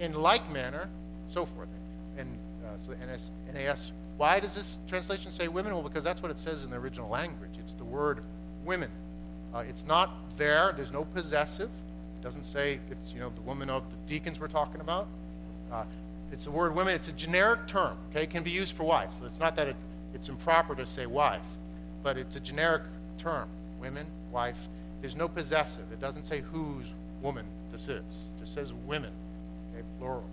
[0.00, 0.90] in like manner,
[1.28, 1.68] so forth.
[2.18, 2.28] And
[2.62, 5.72] uh, so the NAS, NAS why does this translation say women?
[5.72, 7.52] Well, because that's what it says in the original language.
[7.60, 8.22] It's the word
[8.64, 8.90] women.
[9.54, 10.72] Uh, it's not there.
[10.76, 11.70] There's no possessive.
[12.20, 15.06] It doesn't say it's you know the woman of the deacons we're talking about.
[15.72, 15.84] Uh,
[16.32, 16.94] it's the word women.
[16.94, 17.96] It's a generic term.
[18.10, 19.16] Okay, it can be used for wives.
[19.20, 19.76] So it's not that it,
[20.12, 21.46] it's improper to say wife,
[22.02, 22.82] but it's a generic
[23.18, 23.48] term.
[23.80, 24.68] Women, wife.
[25.00, 25.92] There's no possessive.
[25.92, 26.92] It doesn't say whose
[27.22, 28.32] woman this is.
[28.36, 29.12] It just says women.
[29.72, 30.28] Okay, plural.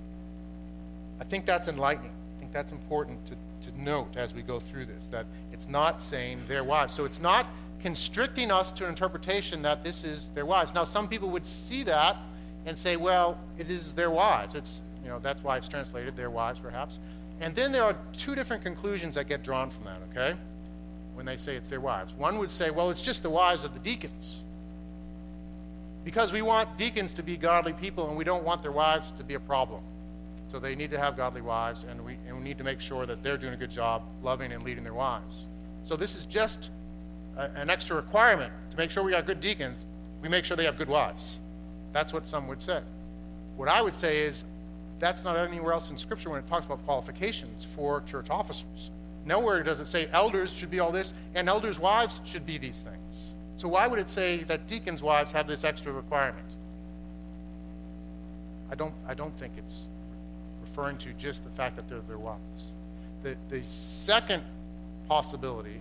[1.21, 2.11] I think that's enlightening.
[2.35, 6.01] I think that's important to to note as we go through this that it's not
[6.01, 6.93] saying their wives.
[6.93, 7.45] So it's not
[7.81, 10.73] constricting us to an interpretation that this is their wives.
[10.73, 12.17] Now, some people would see that
[12.65, 14.55] and say, well, it is their wives.
[14.55, 16.99] It's, you know, that's why it's translated their wives, perhaps.
[17.39, 20.37] And then there are two different conclusions that get drawn from that, okay?
[21.13, 22.13] When they say it's their wives.
[22.13, 24.43] One would say, well, it's just the wives of the deacons.
[26.03, 29.23] Because we want deacons to be godly people and we don't want their wives to
[29.23, 29.83] be a problem.
[30.55, 33.05] So they need to have godly wives and we, and we need to make sure
[33.05, 35.47] that they're doing a good job loving and leading their wives.
[35.83, 36.71] So this is just
[37.35, 39.85] a, an extra requirement to make sure we got good deacons.
[40.21, 41.41] We make sure they have good wives.
[41.91, 42.79] That's what some would say.
[43.57, 44.45] What I would say is
[44.97, 48.91] that's not anywhere else in Scripture when it talks about qualifications for church officers.
[49.25, 52.79] Nowhere does it say elders should be all this and elders' wives should be these
[52.79, 53.35] things.
[53.57, 56.47] So why would it say that deacons' wives have this extra requirement?
[58.71, 59.89] I don't, I don't think it's
[60.75, 62.39] referring to just the fact that they're their wives.
[63.23, 64.43] The, the second
[65.07, 65.79] possibility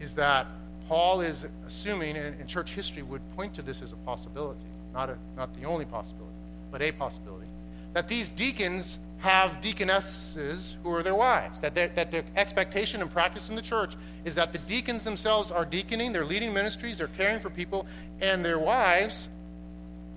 [0.00, 0.46] is that
[0.88, 5.10] Paul is assuming, and, and church history would point to this as a possibility, not,
[5.10, 6.36] a, not the only possibility,
[6.70, 7.48] but a possibility,
[7.94, 11.60] that these deacons have deaconesses who are their wives.
[11.60, 13.94] That, that their expectation and practice in the church
[14.24, 17.86] is that the deacons themselves are deaconing, they're leading ministries, they're caring for people,
[18.20, 19.28] and their wives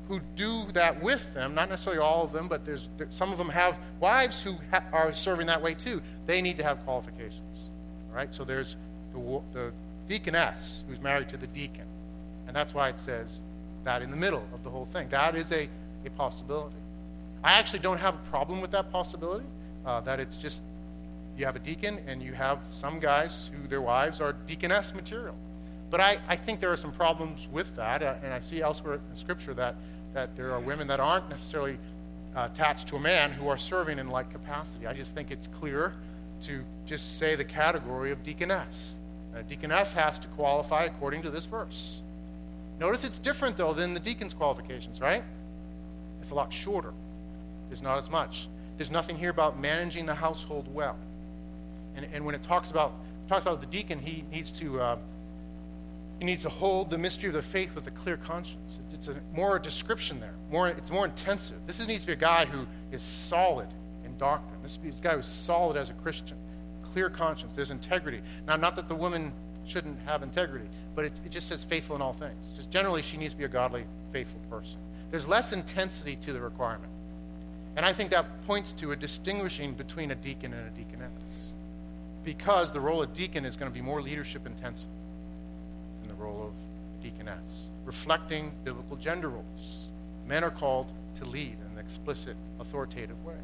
[0.08, 3.50] who do that with them, not necessarily all of them, but there's, some of them
[3.50, 6.02] have wives who ha- are serving that way too.
[6.26, 7.70] They need to have qualifications.
[8.14, 8.34] Right?
[8.34, 8.78] So there's
[9.14, 9.72] the, the
[10.08, 11.86] deaconess who's married to the deacon.
[12.48, 13.42] And that's why it says
[13.84, 15.10] that in the middle of the whole thing.
[15.10, 15.68] That is a,
[16.06, 16.76] a possibility.
[17.44, 19.46] I actually don't have a problem with that possibility,
[19.86, 20.64] uh, that it's just
[21.38, 25.36] you have a deacon and you have some guys who their wives are deaconess material.
[25.92, 28.96] But I, I think there are some problems with that, uh, and I see elsewhere
[28.96, 29.76] in Scripture that,
[30.16, 31.78] that there are women that aren't necessarily
[32.36, 34.88] uh, attached to a man who are serving in like capacity.
[34.88, 35.94] I just think it's clear
[36.44, 38.98] to just say the category of deaconess.
[39.36, 42.02] A deaconess has to qualify according to this verse.
[42.80, 45.24] Notice it's different, though, than the deacon's qualifications, right?
[46.22, 46.94] It's a lot shorter.
[47.68, 48.48] There's not as much.
[48.78, 50.98] There's nothing here about managing the household well.
[51.98, 52.94] And, and when it talks about
[53.28, 54.98] talks about the deacon, he needs to uh,
[56.20, 58.80] he needs to hold the mystery of the faith with a clear conscience.
[58.94, 60.34] It's, a more description there.
[60.50, 61.58] More, it's more intensive.
[61.68, 63.68] This needs to be a guy who is solid
[64.06, 64.62] in doctrine.
[64.64, 66.38] This is a guy who's solid as a Christian,
[66.94, 67.52] clear conscience.
[67.54, 68.22] There's integrity.
[68.48, 69.34] Now, not that the woman
[69.66, 72.54] shouldn't have integrity, but it, it just says faithful in all things.
[72.56, 74.78] Just generally, she needs to be a godly, faithful person.
[75.12, 76.92] There's less intensity to the requirement.
[77.76, 81.54] And I think that points to a distinguishing between a deacon and a deaconess.
[82.24, 84.90] Because the role of deacon is going to be more leadership intensive
[86.26, 89.90] role of deaconess, reflecting biblical gender roles.
[90.28, 93.38] Men are called to lead in an explicit, authoritative way.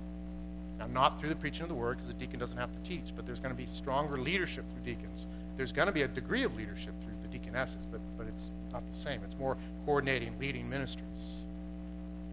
[0.80, 3.14] Now, not through the preaching of the word, because the deacon doesn't have to teach,
[3.16, 5.28] but there's going to be stronger leadership through deacons.
[5.58, 8.88] There's going to be a degree of leadership through the deaconesses, but, but it's not
[8.88, 9.22] the same.
[9.24, 11.46] It's more coordinating, leading ministries.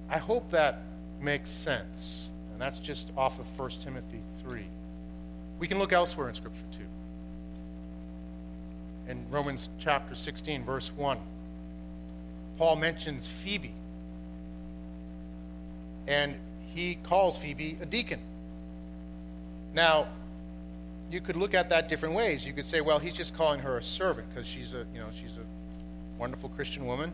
[0.08, 0.80] I hope that
[1.20, 2.30] makes sense.
[2.52, 4.64] And that's just off of 1 Timothy 3.
[5.58, 6.86] We can look elsewhere in Scripture too.
[9.08, 11.18] In Romans chapter 16, verse 1,
[12.58, 13.72] Paul mentions Phoebe.
[16.06, 16.36] And
[16.74, 18.20] he calls Phoebe a deacon.
[19.72, 20.08] Now,
[21.10, 22.46] you could look at that different ways.
[22.46, 25.08] You could say, well, he's just calling her a servant because she's a, you know,
[25.10, 27.10] she's a wonderful Christian woman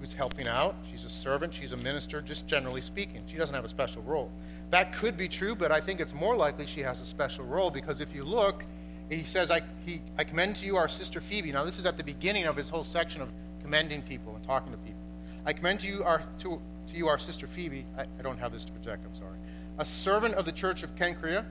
[0.00, 0.74] who's helping out.
[0.90, 3.22] She's a servant, she's a minister, just generally speaking.
[3.26, 4.30] She doesn't have a special role.
[4.70, 7.70] That could be true, but I think it's more likely she has a special role
[7.70, 8.64] because if you look,
[9.10, 11.52] he says, I, he, I commend to you our sister Phoebe.
[11.52, 13.28] Now, this is at the beginning of his whole section of
[13.62, 15.00] commending people and talking to people.
[15.46, 17.84] I commend to you our, to, to you our sister Phoebe.
[17.96, 19.38] I, I don't have this to project, I'm sorry.
[19.78, 21.44] A servant of the church of Cenchrea,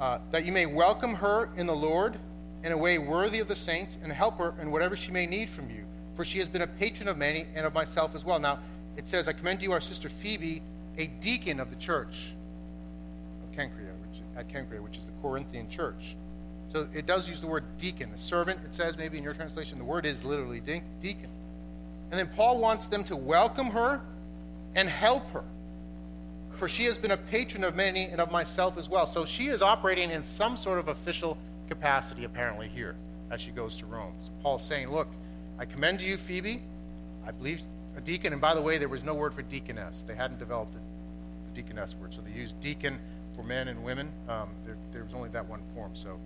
[0.00, 2.18] uh, that you may welcome her in the Lord
[2.62, 5.48] in a way worthy of the saints and help her in whatever she may need
[5.48, 5.84] from you
[6.20, 8.38] for she has been a patron of many and of myself as well.
[8.38, 8.58] Now,
[8.94, 10.60] it says, I commend to you our sister Phoebe,
[10.98, 12.34] a deacon of the church
[13.42, 16.16] of Cenchrea, which, at Cenchrea, which is the Corinthian church.
[16.72, 18.10] So it does use the word deacon.
[18.14, 21.30] A servant, it says maybe in your translation, the word is literally de- deacon.
[22.10, 24.00] And then Paul wants them to welcome her
[24.74, 25.44] and help her.
[26.50, 29.06] For she has been a patron of many and of myself as well.
[29.06, 32.96] So she is operating in some sort of official capacity, apparently, here
[33.30, 34.14] as she goes to Rome.
[34.20, 35.08] So Paul's saying, look,
[35.58, 36.60] I commend to you Phoebe.
[37.26, 37.62] I believe
[37.96, 38.32] a deacon.
[38.32, 40.02] And by the way, there was no word for deaconess.
[40.02, 42.12] They hadn't developed a deaconess word.
[42.12, 42.98] So they used deacon
[43.34, 44.12] for men and women.
[44.28, 45.94] Um, there, there, was only that one form.
[45.94, 46.18] So,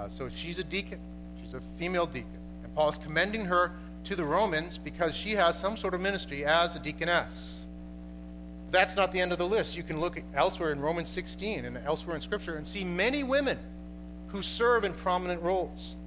[0.00, 0.98] uh, so she's a deacon.
[1.40, 2.38] She's a female deacon.
[2.64, 3.72] And Paul is commending her
[4.04, 7.66] to the Romans because she has some sort of ministry as a deaconess.
[8.70, 9.76] That's not the end of the list.
[9.76, 13.58] You can look elsewhere in Romans 16 and elsewhere in Scripture and see many women
[14.28, 15.98] who serve in prominent roles.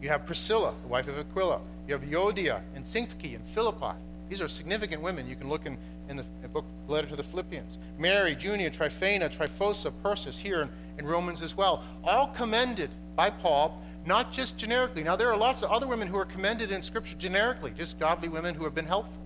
[0.00, 1.60] You have Priscilla, the wife of Aquila.
[1.88, 3.96] You have Euodia and Syntyche and Philippi.
[4.28, 5.26] These are significant women.
[5.26, 5.76] You can look in,
[6.08, 7.78] in the, book, letter to the Philippians.
[7.98, 13.80] Mary, Junia, Tryphena, Tryphosa, Persis, here in, in Romans as well, all commended by Paul,
[14.06, 15.02] not just generically.
[15.02, 18.28] Now, there are lots of other women who are commended in Scripture generically, just godly
[18.28, 19.22] women who have been helpful.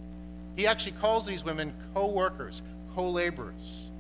[0.57, 2.62] He actually calls these women co workers,
[2.95, 3.91] co laborers.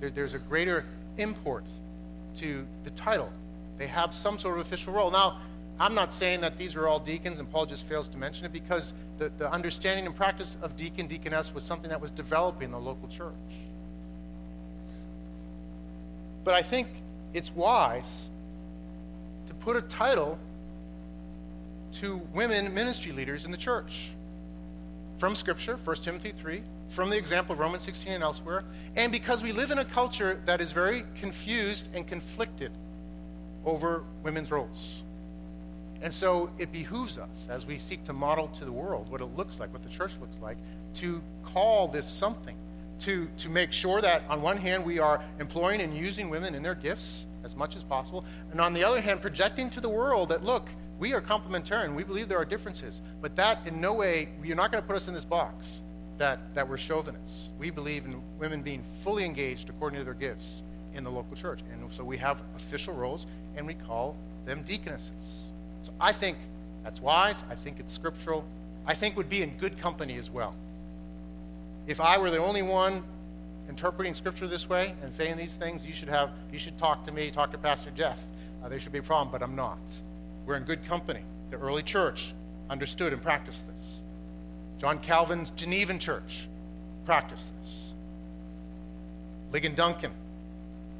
[0.00, 0.84] There, there's a greater
[1.18, 1.64] import
[2.36, 3.32] to the title.
[3.78, 5.10] They have some sort of official role.
[5.10, 5.38] Now,
[5.78, 8.52] I'm not saying that these are all deacons, and Paul just fails to mention it
[8.52, 12.72] because the, the understanding and practice of deacon, deaconess was something that was developing in
[12.72, 13.32] the local church.
[16.44, 16.88] But I think
[17.32, 18.28] it's wise
[19.60, 20.38] put a title
[21.92, 24.10] to women ministry leaders in the church
[25.18, 28.64] from Scripture, 1 Timothy 3, from the example of Romans 16 and elsewhere,
[28.96, 32.72] and because we live in a culture that is very confused and conflicted
[33.66, 35.02] over women's roles.
[36.00, 39.26] And so it behooves us, as we seek to model to the world what it
[39.36, 40.56] looks like, what the church looks like,
[40.94, 42.56] to call this something,
[43.00, 46.62] to, to make sure that on one hand we are employing and using women in
[46.62, 50.28] their gifts as much as possible, and on the other hand, projecting to the world
[50.28, 50.70] that, look,
[51.00, 51.96] we are complementarian.
[51.96, 53.00] We believe there are differences.
[53.20, 55.82] But that, in no way, you're not going to put us in this box
[56.18, 57.50] that, that we're chauvinists.
[57.58, 60.62] We believe in women being fully engaged according to their gifts
[60.94, 61.60] in the local church.
[61.72, 63.26] And so we have official roles,
[63.56, 65.50] and we call them deaconesses.
[65.82, 66.36] So I think
[66.84, 67.44] that's wise.
[67.50, 68.44] I think it's scriptural.
[68.86, 70.54] I think would be in good company as well.
[71.86, 73.02] If I were the only one
[73.70, 77.12] interpreting scripture this way and saying these things, you should have you should talk to
[77.12, 78.22] me, talk to Pastor Jeff.
[78.62, 79.78] Uh, there should be a problem, but I'm not.
[80.44, 81.20] We're in good company.
[81.50, 82.34] The early church
[82.68, 84.02] understood and practiced this.
[84.78, 86.48] John Calvin's Genevan church
[87.04, 87.94] practiced this.
[89.52, 90.12] Ligon Duncan,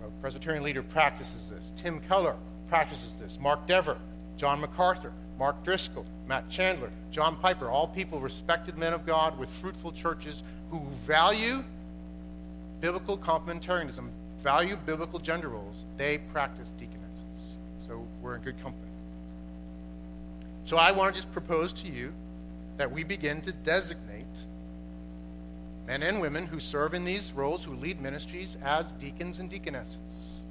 [0.05, 1.73] a Presbyterian leader, practices this.
[1.77, 2.37] Tim Keller
[2.69, 3.39] practices this.
[3.41, 3.99] Mark Dever,
[4.37, 9.49] John MacArthur, Mark Driscoll, Matt Chandler, John Piper, all people respected men of God with
[9.49, 11.65] fruitful churches who value
[12.81, 14.09] biblical complementarianism,
[14.39, 15.87] value biblical gender roles.
[15.97, 17.59] They practice deaconesses.
[17.87, 18.87] So we're in good company.
[20.65, 22.13] So I want to just propose to you
[22.77, 24.25] that we begin to designate
[25.87, 30.45] men and women who serve in these roles, who lead ministries, as deacons and deaconesses.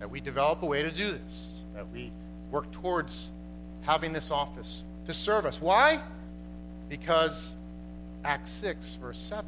[0.00, 2.10] That we develop a way to do this, that we
[2.50, 3.30] work towards
[3.82, 5.60] having this office to serve us.
[5.60, 6.00] Why?
[6.88, 7.52] Because
[8.24, 9.46] Acts 6, verse 7,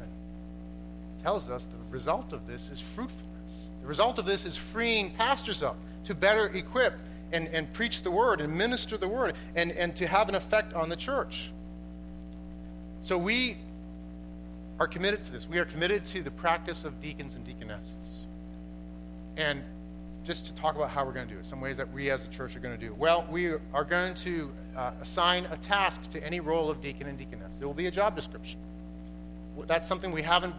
[1.27, 3.67] tells us the result of this is fruitfulness.
[3.81, 5.75] The result of this is freeing pastors up
[6.05, 6.93] to better equip
[7.33, 10.73] and, and preach the word and minister the word and, and to have an effect
[10.73, 11.51] on the church.
[13.01, 13.57] So we
[14.79, 15.49] are committed to this.
[15.49, 18.25] We are committed to the practice of deacons and deaconesses.
[19.35, 19.63] And
[20.23, 22.25] just to talk about how we're going to do it, some ways that we as
[22.25, 22.93] a church are going to do.
[22.93, 27.17] Well, we are going to uh, assign a task to any role of deacon and
[27.17, 27.59] deaconess.
[27.59, 28.61] There will be a job description.
[29.65, 30.55] That's something we haven't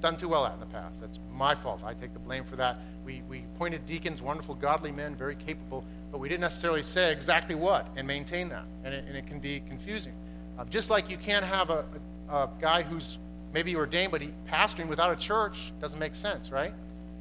[0.00, 1.00] done too well at in the past.
[1.00, 1.82] That's my fault.
[1.84, 2.80] I take the blame for that.
[3.04, 7.54] We, we appointed deacons, wonderful, godly men, very capable, but we didn't necessarily say exactly
[7.54, 8.64] what and maintain that.
[8.84, 10.14] And it, and it can be confusing.
[10.58, 11.84] Uh, just like you can't have a,
[12.28, 13.18] a, a, guy who's
[13.52, 16.74] maybe ordained, but he pastoring without a church doesn't make sense, right?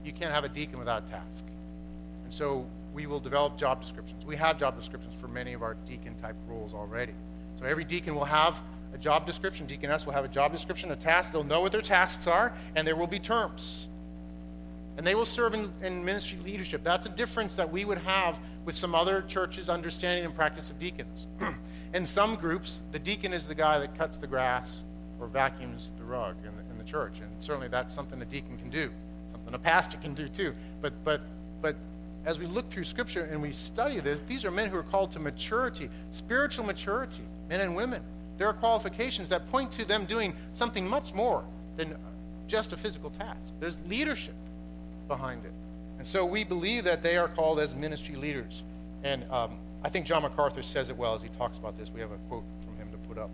[0.04, 1.46] You can't have a deacon without a task.
[2.24, 4.26] And so we will develop job descriptions.
[4.26, 7.14] We have job descriptions for many of our deacon type roles already.
[7.56, 8.62] So every deacon will have
[8.94, 9.66] a job description.
[9.66, 11.32] Deaconess will have a job description, a task.
[11.32, 13.88] They'll know what their tasks are, and there will be terms.
[14.98, 16.84] And they will serve in, in ministry leadership.
[16.84, 20.78] That's a difference that we would have with some other churches' understanding and practice of
[20.78, 21.28] deacons.
[21.94, 24.84] in some groups, the deacon is the guy that cuts the grass
[25.20, 27.22] or vacuums the rug in the, in the church.
[27.22, 28.92] And certainly that's something a deacon can do,
[29.32, 30.54] something a pastor can do too.
[30.82, 31.22] But, but,
[31.62, 31.76] but
[32.26, 35.12] as we look through Scripture and we study this, these are men who are called
[35.12, 38.04] to maturity, spiritual maturity, men and women.
[38.40, 41.44] There are qualifications that point to them doing something much more
[41.76, 41.96] than
[42.48, 43.54] just a physical task.
[43.60, 44.34] There's leadership
[45.10, 45.52] behind it.
[45.98, 48.64] And so we believe that they are called as ministry leaders.
[49.04, 51.92] And um, I think John MacArthur says it well as he talks about this.
[51.92, 53.30] We have a quote from him to put up.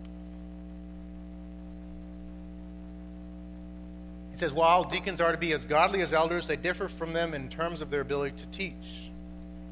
[4.32, 7.32] He says, While deacons are to be as godly as elders, they differ from them
[7.32, 9.10] in terms of their ability to teach.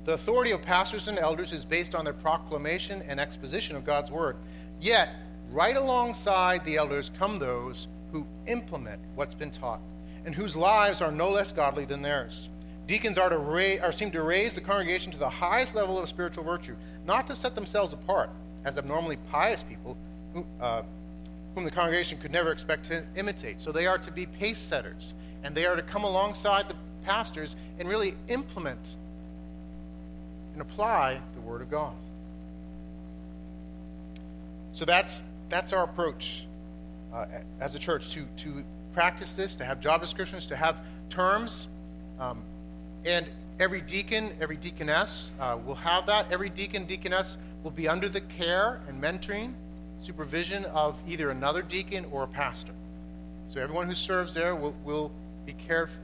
[0.04, 4.12] The authority of pastors and elders is based on their proclamation and exposition of God's
[4.12, 4.36] word.
[4.80, 5.08] Yet,
[5.54, 9.80] right alongside the elders come those who implement what's been taught
[10.26, 12.48] and whose lives are no less godly than theirs.
[12.86, 16.08] Deacons are to raise, are seem to raise the congregation to the highest level of
[16.08, 16.74] spiritual virtue,
[17.06, 18.30] not to set themselves apart
[18.64, 19.96] as abnormally pious people
[20.34, 20.82] who, uh,
[21.54, 23.60] whom the congregation could never expect to imitate.
[23.60, 27.54] So they are to be pace setters, and they are to come alongside the pastors
[27.78, 28.96] and really implement
[30.52, 31.94] and apply the Word of God.
[34.72, 36.46] So that's, that's our approach
[37.12, 37.26] uh,
[37.60, 41.68] as a church to, to practice this, to have job descriptions, to have terms.
[42.18, 42.42] Um,
[43.04, 43.26] and
[43.60, 46.30] every deacon, every deaconess uh, will have that.
[46.32, 49.52] Every deacon, deaconess will be under the care and mentoring,
[49.98, 52.72] supervision of either another deacon or a pastor.
[53.48, 55.12] So everyone who serves there will, will
[55.46, 56.00] be cared for.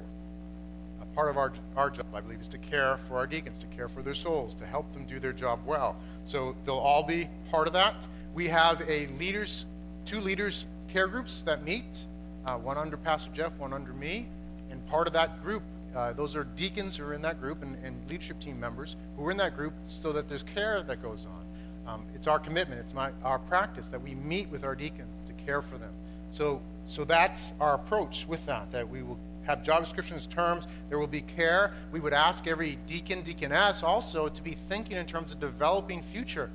[1.02, 3.66] A part of our, our job, I believe, is to care for our deacons, to
[3.66, 5.96] care for their souls, to help them do their job well.
[6.24, 7.94] So they'll all be part of that.
[8.34, 9.66] We have a leaders,
[10.04, 12.06] two leaders care groups that meet,
[12.46, 14.28] uh, one under Pastor Jeff, one under me.
[14.70, 15.62] And part of that group,
[15.94, 19.26] uh, those are deacons who are in that group and, and, leadership team members who
[19.26, 21.92] are in that group so that there's care that goes on.
[21.92, 25.32] Um, it's our commitment, it's my, our practice that we meet with our deacons to
[25.44, 25.92] care for them.
[26.30, 30.98] So, so that's our approach with that, that we will have job descriptions, terms, there
[30.98, 31.72] will be care.
[31.90, 36.50] We would ask every deacon, deaconess also to be thinking in terms of developing future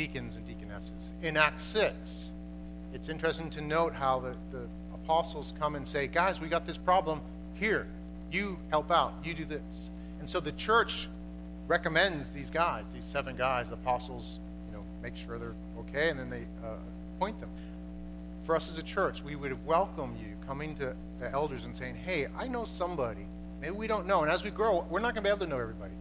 [0.00, 1.10] deacons and deaconesses.
[1.20, 2.32] In Acts 6,
[2.94, 6.78] it's interesting to note how the, the apostles come and say, guys, we got this
[6.78, 7.20] problem
[7.52, 7.86] here.
[8.32, 9.12] You help out.
[9.22, 9.90] You do this.
[10.18, 11.06] And so the church
[11.68, 14.38] recommends these guys, these seven guys, the apostles,
[14.70, 16.76] you know, make sure they're okay, and then they uh,
[17.18, 17.50] appoint them.
[18.44, 21.96] For us as a church, we would welcome you coming to the elders and saying,
[21.96, 23.26] hey, I know somebody.
[23.60, 24.22] Maybe we don't know.
[24.22, 25.92] And as we grow, we're not going to be able to know everybody.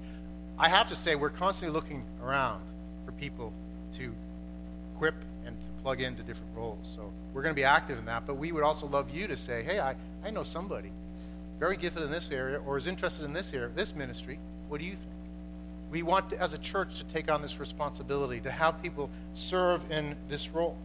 [0.58, 2.62] I have to say, we're constantly looking around
[3.06, 3.52] for people
[4.00, 4.14] to
[4.96, 6.78] equip and to plug into different roles.
[6.84, 8.26] So we're going to be active in that.
[8.26, 10.92] But we would also love you to say, hey, I, I know somebody
[11.60, 14.40] very gifted in this area or is interested in this area, this ministry.
[14.70, 15.12] What do you think?
[15.92, 19.90] We want, to, as a church, to take on this responsibility, to have people serve
[19.92, 20.78] in this role.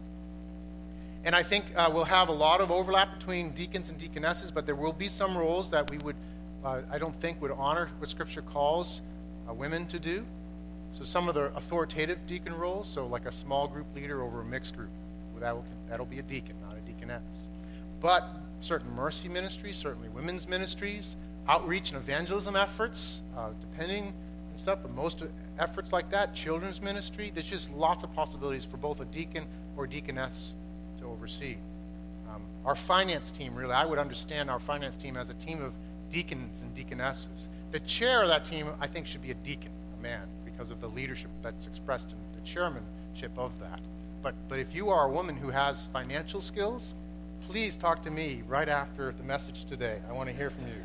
[1.23, 4.65] And I think uh, we'll have a lot of overlap between deacons and deaconesses, but
[4.65, 6.15] there will be some roles that we would,
[6.63, 9.01] uh, I don't think, would honor what Scripture calls
[9.49, 10.25] uh, women to do.
[10.95, 14.45] So some of the authoritative deacon roles, so like a small group leader over a
[14.45, 14.91] mixed group,
[15.33, 17.49] well, that will, that'll be a deacon, not a deaconess.
[17.99, 18.23] But
[18.61, 21.17] certain mercy ministries, certainly women's ministries,
[21.49, 24.13] outreach and evangelism efforts, uh, depending
[24.49, 25.21] and stuff, but most
[25.59, 29.87] efforts like that, children's ministry, there's just lots of possibilities for both a deacon or
[29.87, 30.55] deaconess
[30.99, 31.57] to oversee.
[32.33, 35.73] Um, our finance team, really, I would understand our finance team as a team of
[36.09, 37.49] deacons and deaconesses.
[37.71, 40.25] The chair of that team, I think, should be a deacon, a man,
[40.55, 43.79] because of the leadership that's expressed in the chairmanship of that.
[44.21, 46.95] But, but if you are a woman who has financial skills,
[47.47, 49.99] please talk to me right after the message today.
[50.09, 50.81] I want to hear from you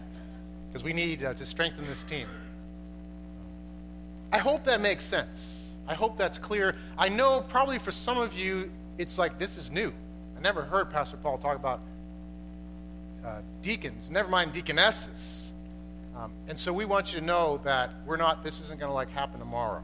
[0.68, 2.26] because we need uh, to strengthen this team.
[4.32, 5.70] I hope that makes sense.
[5.86, 6.76] I hope that's clear.
[6.98, 9.92] I know probably for some of you, it's like this is new.
[10.36, 11.82] I never heard Pastor Paul talk about
[13.24, 15.49] uh, deacons, never mind deaconesses.
[16.20, 18.94] Um, and so we want you to know that we're not, this isn't going to
[18.94, 19.82] like happen tomorrow.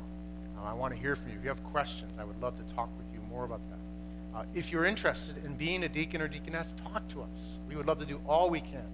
[0.59, 1.39] Uh, I want to hear from you.
[1.39, 4.39] If you have questions, I would love to talk with you more about that.
[4.39, 7.57] Uh, if you're interested in being a deacon or deaconess, talk to us.
[7.69, 8.85] We would love to do all we can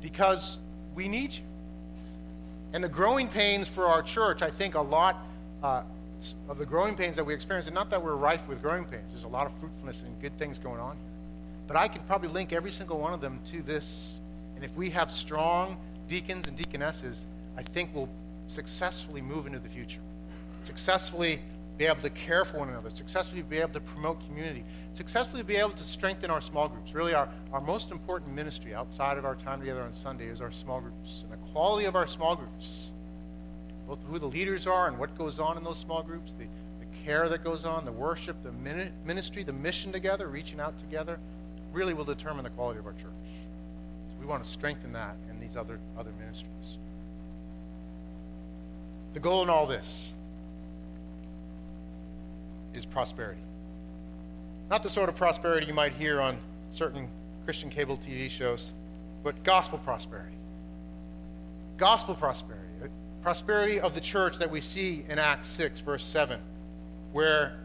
[0.00, 0.58] because
[0.94, 1.42] we need you.
[2.72, 5.24] And the growing pains for our church, I think a lot
[5.64, 5.82] uh,
[6.48, 9.10] of the growing pains that we experience, and not that we're rife with growing pains,
[9.10, 11.12] there's a lot of fruitfulness and good things going on here.
[11.66, 14.20] But I can probably link every single one of them to this.
[14.54, 15.76] And if we have strong
[16.08, 17.26] deacons and deaconesses,
[17.56, 18.08] I think we'll
[18.48, 20.00] successfully move into the future.
[20.64, 21.40] Successfully
[21.78, 25.56] be able to care for one another, successfully be able to promote community, successfully be
[25.56, 26.94] able to strengthen our small groups.
[26.94, 30.52] Really, our, our most important ministry outside of our time together on Sunday is our
[30.52, 31.22] small groups.
[31.22, 32.90] And the quality of our small groups
[33.86, 36.44] both who the leaders are and what goes on in those small groups, the,
[36.80, 38.52] the care that goes on, the worship, the
[39.04, 41.18] ministry, the mission together, reaching out together,
[41.72, 43.04] really will determine the quality of our church.
[44.08, 45.16] So we want to strengthen that
[45.46, 46.78] these other, other ministries.
[49.14, 50.12] The goal in all this
[52.74, 53.40] is prosperity.
[54.68, 56.38] Not the sort of prosperity you might hear on
[56.72, 57.08] certain
[57.44, 58.72] Christian cable TV shows,
[59.22, 60.36] but gospel prosperity.
[61.76, 62.88] Gospel prosperity uh,
[63.22, 66.40] prosperity of the church that we see in Acts 6, verse 7,
[67.12, 67.56] where,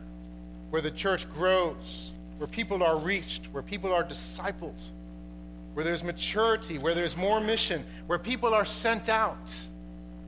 [0.70, 4.92] where the church grows, where people are reached, where people are disciples,
[5.74, 9.54] where there's maturity, where there's more mission, where people are sent out,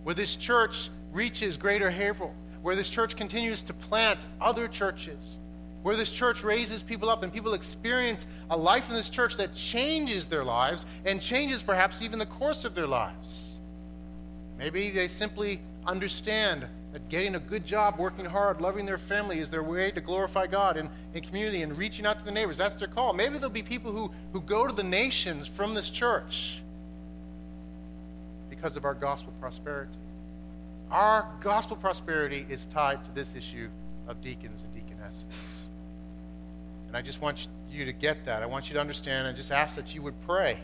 [0.04, 5.38] where this church reaches greater Haverhill, where this church continues to plant other churches,
[5.84, 9.54] where this church raises people up and people experience a life in this church that
[9.54, 13.60] changes their lives and changes perhaps even the course of their lives.
[14.58, 19.50] Maybe they simply understand that getting a good job, working hard, loving their family is
[19.50, 22.56] their way to glorify God in, in community and reaching out to the neighbors.
[22.56, 23.14] That's their call.
[23.14, 26.62] Maybe there'll be people who, who go to the nations from this church
[28.50, 29.92] because of our gospel prosperity.
[30.92, 33.70] Our gospel prosperity is tied to this issue
[34.08, 35.26] of deacons and deaconesses.
[36.88, 38.44] And I just want you to get that.
[38.44, 40.60] I want you to understand and just ask that you would pray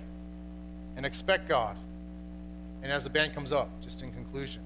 [0.96, 1.76] and expect God
[2.82, 4.62] and as the band comes up, just in conclusion,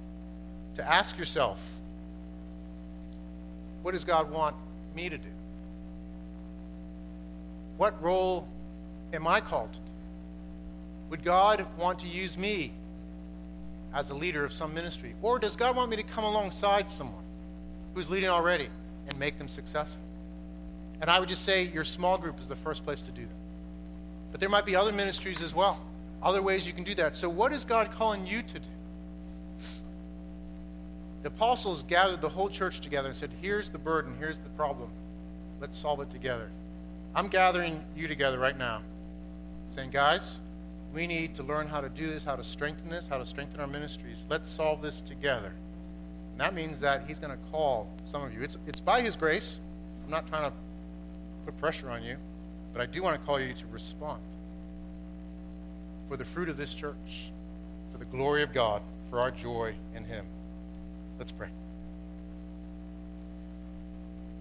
[0.76, 1.62] to ask yourself,
[3.82, 4.56] what does God want
[4.96, 5.30] me to do?
[7.78, 8.48] What role
[9.14, 9.86] am I called to do?
[11.10, 12.72] Would God want to use me
[13.94, 15.14] as a leader of some ministry?
[15.22, 17.24] Or does God want me to come alongside someone
[17.94, 18.70] who's leading already
[19.08, 20.02] and make them successful?
[21.02, 23.36] And I would just say your small group is the first place to do that.
[24.32, 25.80] But there might be other ministries as well,
[26.22, 27.16] other ways you can do that.
[27.16, 28.70] So, what is God calling you to do?
[31.24, 34.90] The apostles gathered the whole church together and said, Here's the burden, here's the problem.
[35.62, 36.50] Let's solve it together.
[37.16, 38.82] I'm gathering you together right now,
[39.74, 40.40] saying, Guys,
[40.94, 43.62] we need to learn how to do this, how to strengthen this, how to strengthen
[43.62, 44.28] our ministries.
[44.30, 45.54] Let's solve this together.
[46.32, 48.42] And that means that He's going to call some of you.
[48.42, 49.62] It's, it's by His grace.
[50.04, 50.58] I'm not trying to
[51.46, 52.18] put pressure on you,
[52.74, 54.22] but I do want to call you to respond
[56.10, 57.32] for the fruit of this church,
[57.94, 60.26] for the glory of God, for our joy in Him.
[61.18, 61.50] Let's pray.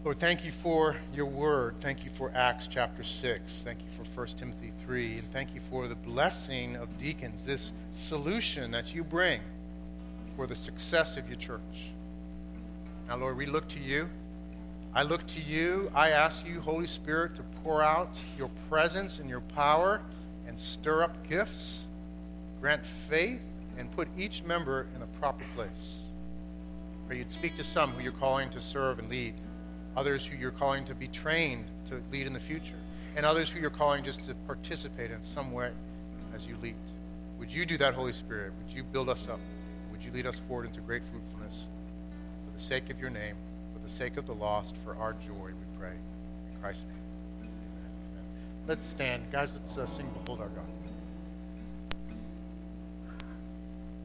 [0.04, 1.76] Lord, thank you for your word.
[1.78, 3.62] Thank you for Acts chapter 6.
[3.62, 5.18] Thank you for 1 Timothy 3.
[5.18, 9.40] And thank you for the blessing of deacons, this solution that you bring
[10.34, 11.92] for the success of your church.
[13.06, 14.08] Now, Lord, we look to you.
[14.92, 15.88] I look to you.
[15.94, 20.00] I ask you, Holy Spirit, to pour out your presence and your power
[20.48, 21.84] and stir up gifts,
[22.60, 23.40] grant faith,
[23.78, 26.01] and put each member in a proper place.
[27.12, 29.34] Pray you'd speak to some who you're calling to serve and lead
[29.96, 32.78] others who you're calling to be trained to lead in the future,
[33.16, 35.72] and others who you're calling just to participate in some way
[36.34, 36.74] as you lead.
[37.38, 38.54] Would you do that, Holy Spirit?
[38.56, 39.40] Would you build us up?
[39.90, 41.66] Would you lead us forward into great fruitfulness
[42.46, 43.36] for the sake of your name,
[43.74, 45.92] for the sake of the lost, for our joy, we pray.
[45.92, 46.96] In Christ's name.
[47.42, 48.24] Amen.
[48.66, 49.30] Let's stand.
[49.30, 50.81] Guys, let's uh, sing Behold Our God.